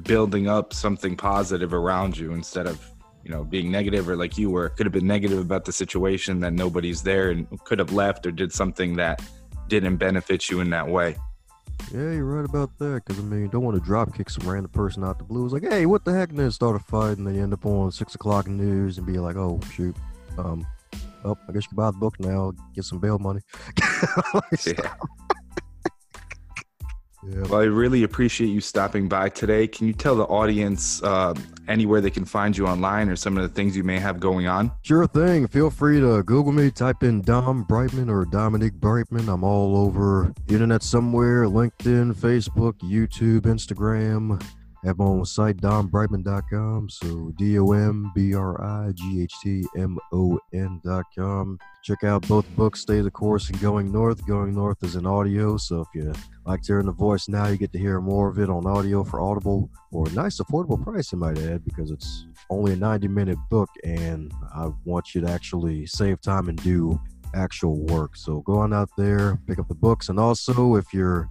building 0.03 0.49
up 0.49 0.73
something 0.73 1.17
positive 1.17 1.75
around 1.75 2.17
you 2.17 2.33
instead 2.33 2.67
of 2.67 2.85
you 3.23 3.31
know 3.31 3.45
being 3.45 3.71
negative 3.71 4.09
or 4.09 4.17
like 4.17 4.39
you 4.39 4.51
were. 4.51 4.69
Could 4.71 4.87
have 4.87 4.93
been 4.93 5.07
negative 5.07 5.39
about 5.39 5.65
the 5.65 5.73
situation 5.73 6.41
that 6.41 6.53
nobody's 6.53 7.03
there 7.03 7.31
and 7.31 7.49
could 7.65 7.79
have 7.79 7.93
left 7.93 8.27
or 8.27 8.31
did 8.31 8.53
something 8.53 8.97
that 8.97 9.23
didn't 9.69 9.97
benefit 9.97 10.51
you 10.51 10.61
in 10.61 10.71
that 10.71 10.89
way. 10.89 11.17
Yeah 11.93 12.13
you're 12.13 12.25
right 12.25 12.45
about 12.45 12.71
that 12.79 13.03
because 13.05 13.19
i 13.19 13.23
mean 13.23 13.41
you 13.41 13.49
don't 13.49 13.65
want 13.65 13.77
to 13.77 13.85
drop 13.85 14.15
kick 14.15 14.31
some 14.31 14.49
random 14.49 14.71
person 14.71 15.05
out 15.05 15.19
the 15.19 15.25
blue. 15.25 15.45
It's 15.45 15.53
like 15.53 15.65
hey 15.65 15.87
what 15.87 16.05
the 16.05 16.13
heck? 16.13 16.31
And 16.31 16.39
then 16.39 16.51
start 16.51 16.77
a 16.77 16.79
fight 16.79 17.19
and 17.19 17.27
they 17.27 17.39
end 17.39 17.53
up 17.53 17.67
on 17.67 17.91
six 17.91 18.15
o'clock 18.15 18.47
news 18.47 18.99
and 18.99 19.07
be 19.07 19.19
like 19.19 19.37
oh 19.37 19.61
shoot. 19.73 19.97
Um 20.39 20.67
oh 21.25 21.37
i 21.49 21.53
guess 21.53 21.65
you 21.65 21.69
can 21.69 21.77
buy 21.77 21.91
the 21.91 21.97
book 21.97 22.19
now 22.21 22.53
get 22.75 22.85
some 22.85 23.01
bail 23.01 23.19
money. 23.19 23.41
Like, 24.35 24.67
yeah. 24.67 24.95
Yeah. 27.27 27.43
Well, 27.43 27.61
I 27.61 27.65
really 27.65 28.03
appreciate 28.03 28.49
you 28.49 28.61
stopping 28.61 29.09
by 29.09 29.29
today. 29.29 29.67
Can 29.67 29.87
you 29.87 29.93
tell 29.93 30.15
the 30.17 30.25
audience 30.25 31.03
uh, 31.03 31.35
anywhere 31.69 32.01
they 32.01 32.11
can 32.11 32.25
find 32.25 32.57
you 32.57 32.67
online 32.67 33.09
or 33.09 33.17
some 33.17 33.37
of 33.37 33.43
the 33.43 33.49
things 33.49 33.77
you 33.77 33.85
may 33.85 33.99
have 33.99 34.21
going 34.21 34.47
on? 34.47 34.71
Sure 34.83 35.07
thing. 35.07 35.47
Feel 35.47 35.71
free 35.71 36.01
to 36.01 36.23
Google 36.23 36.53
me, 36.53 36.71
type 36.71 37.03
in 37.03 37.23
Dom 37.23 37.65
Brightmon 37.65 38.11
or 38.11 38.25
Dominique 38.25 38.75
Brightmon. 38.75 39.33
I'm 39.33 39.45
all 39.45 39.77
over 39.77 40.33
the 40.47 40.55
internet 40.55 40.83
somewhere 40.83 41.45
LinkedIn, 41.45 42.15
Facebook, 42.15 42.75
YouTube, 42.81 43.43
Instagram. 43.43 44.43
I 44.85 44.89
have 44.89 44.99
my 44.99 45.07
own 45.07 45.25
site, 45.25 45.57
dombrightmon.com. 45.57 46.91
So 46.91 47.33
D 47.39 47.59
O 47.59 47.73
M 47.73 48.13
B 48.15 48.35
R 48.35 48.61
I 48.63 48.93
G 48.93 49.23
H 49.23 49.33
T 49.43 49.65
M 49.79 49.99
O 50.13 50.39
N.com. 50.53 51.59
Check 51.83 52.05
out 52.05 52.29
both 52.29 52.47
books, 52.55 52.81
Stay 52.81 53.01
the 53.01 53.11
Course 53.11 53.49
and 53.49 53.59
Going 53.63 53.91
North. 53.91 54.27
Going 54.27 54.55
North 54.55 54.83
is 54.83 54.97
an 54.97 55.07
audio. 55.07 55.57
So 55.57 55.81
if 55.81 55.89
you 55.95 56.13
like 56.45 56.67
hearing 56.67 56.85
the 56.85 56.93
voice 56.93 57.29
now, 57.29 57.47
you 57.47 57.57
get 57.57 57.73
to 57.73 57.79
hear 57.79 58.03
more 58.03 58.29
of 58.29 58.39
it 58.39 58.51
on 58.51 58.67
audio 58.67 59.05
for 59.05 59.21
Audible 59.23 59.71
for 59.91 60.07
a 60.07 60.13
nice, 60.13 60.39
affordable 60.39 60.83
price, 60.83 61.15
I 61.15 61.17
might 61.17 61.39
add, 61.39 61.65
because 61.65 61.91
it's 61.91 62.27
only 62.51 62.75
a 62.75 62.77
90 62.77 63.09
minute 63.09 63.39
book 63.49 63.71
and 63.85 64.33
I 64.55 64.69
want 64.85 65.15
you 65.15 65.23
to 65.23 65.31
actually 65.31 65.87
save 65.87 66.21
time 66.21 66.51
and 66.51 66.63
do 66.63 67.01
actual 67.35 67.79
work. 67.87 68.17
So 68.17 68.41
go 68.41 68.59
on 68.59 68.75
out 68.75 68.91
there, 68.99 69.41
pick 69.47 69.59
up 69.59 69.69
the 69.69 69.75
books. 69.75 70.11
And 70.11 70.21
also, 70.21 70.77
if 70.77 70.93
you're 70.93 71.31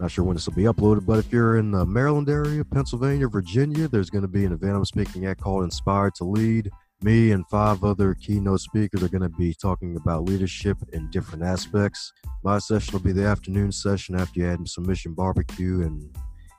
not 0.00 0.10
sure 0.10 0.24
when 0.24 0.34
this 0.34 0.46
will 0.46 0.54
be 0.54 0.64
uploaded, 0.64 1.06
but 1.06 1.18
if 1.18 1.32
you're 1.32 1.58
in 1.58 1.70
the 1.70 1.84
Maryland 1.84 2.28
area, 2.28 2.64
Pennsylvania, 2.64 3.28
Virginia, 3.28 3.88
there's 3.88 4.10
going 4.10 4.22
to 4.22 4.28
be 4.28 4.44
an 4.44 4.52
event 4.52 4.76
I'm 4.76 4.84
speaking 4.84 5.26
at 5.26 5.40
called 5.40 5.64
Inspired 5.64 6.14
to 6.16 6.24
Lead. 6.24 6.70
Me 7.02 7.30
and 7.30 7.46
five 7.48 7.84
other 7.84 8.14
keynote 8.14 8.60
speakers 8.60 9.02
are 9.02 9.08
going 9.08 9.22
to 9.22 9.28
be 9.28 9.54
talking 9.54 9.96
about 9.96 10.24
leadership 10.24 10.76
in 10.92 11.08
different 11.10 11.44
aspects. 11.44 12.12
My 12.42 12.58
session 12.58 12.92
will 12.92 13.00
be 13.00 13.12
the 13.12 13.24
afternoon 13.24 13.70
session 13.70 14.18
after 14.18 14.40
you 14.40 14.46
had 14.46 14.68
some 14.68 14.86
mission 14.86 15.14
barbecue 15.14 15.82
and 15.82 16.16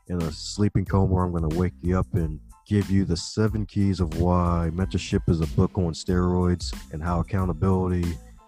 in 0.07 0.21
a 0.21 0.31
sleeping 0.31 0.85
coma. 0.85 1.17
I'm 1.17 1.31
going 1.31 1.49
to 1.49 1.57
wake 1.57 1.73
you 1.81 1.99
up 1.99 2.07
and 2.13 2.39
give 2.65 2.89
you 2.89 3.03
the 3.03 3.17
seven 3.17 3.65
keys 3.65 3.99
of 3.99 4.21
why 4.21 4.69
mentorship 4.73 5.27
is 5.27 5.41
a 5.41 5.47
book 5.47 5.77
on 5.77 5.91
steroids 5.91 6.73
and 6.93 7.03
how 7.03 7.19
accountability 7.19 8.05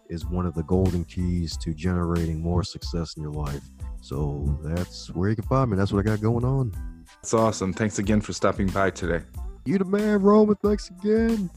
is 0.09 0.25
one 0.25 0.45
of 0.45 0.53
the 0.53 0.63
golden 0.63 1.03
keys 1.05 1.57
to 1.57 1.73
generating 1.73 2.39
more 2.39 2.63
success 2.63 3.15
in 3.15 3.23
your 3.23 3.31
life. 3.31 3.63
So 4.01 4.59
that's 4.63 5.09
where 5.11 5.29
you 5.29 5.35
can 5.35 5.45
find 5.45 5.71
me. 5.71 5.77
That's 5.77 5.93
what 5.93 5.99
I 5.99 6.03
got 6.09 6.19
going 6.21 6.43
on. 6.43 6.73
That's 7.21 7.33
awesome. 7.33 7.71
Thanks 7.71 7.99
again 7.99 8.19
for 8.19 8.33
stopping 8.33 8.67
by 8.67 8.89
today. 8.89 9.23
You 9.65 9.77
the 9.77 9.85
man, 9.85 10.21
Roman. 10.21 10.55
Thanks 10.55 10.89
again. 10.89 11.49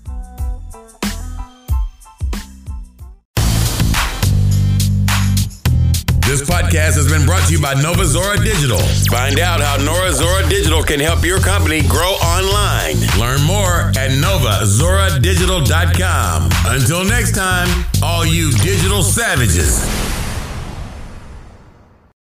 This 6.26 6.40
podcast 6.42 6.96
has 6.96 7.06
been 7.08 7.24
brought 7.26 7.46
to 7.46 7.52
you 7.52 7.60
by 7.60 7.74
Nova 7.74 8.06
Zora 8.06 8.38
Digital. 8.38 8.78
Find 9.10 9.38
out 9.38 9.60
how 9.60 9.76
Nova 9.76 10.10
Zora 10.12 10.48
Digital 10.48 10.82
can 10.82 10.98
help 10.98 11.22
your 11.24 11.38
company 11.38 11.82
grow 11.82 12.12
online. 12.24 12.96
Learn 13.20 13.42
more 13.46 13.92
at 13.96 14.10
novazoradigital.com. 14.10 16.50
Until 16.66 17.04
next 17.04 17.36
time, 17.36 17.68
all 18.02 18.24
you 18.26 18.50
digital 18.52 19.02
savages. 19.02 19.84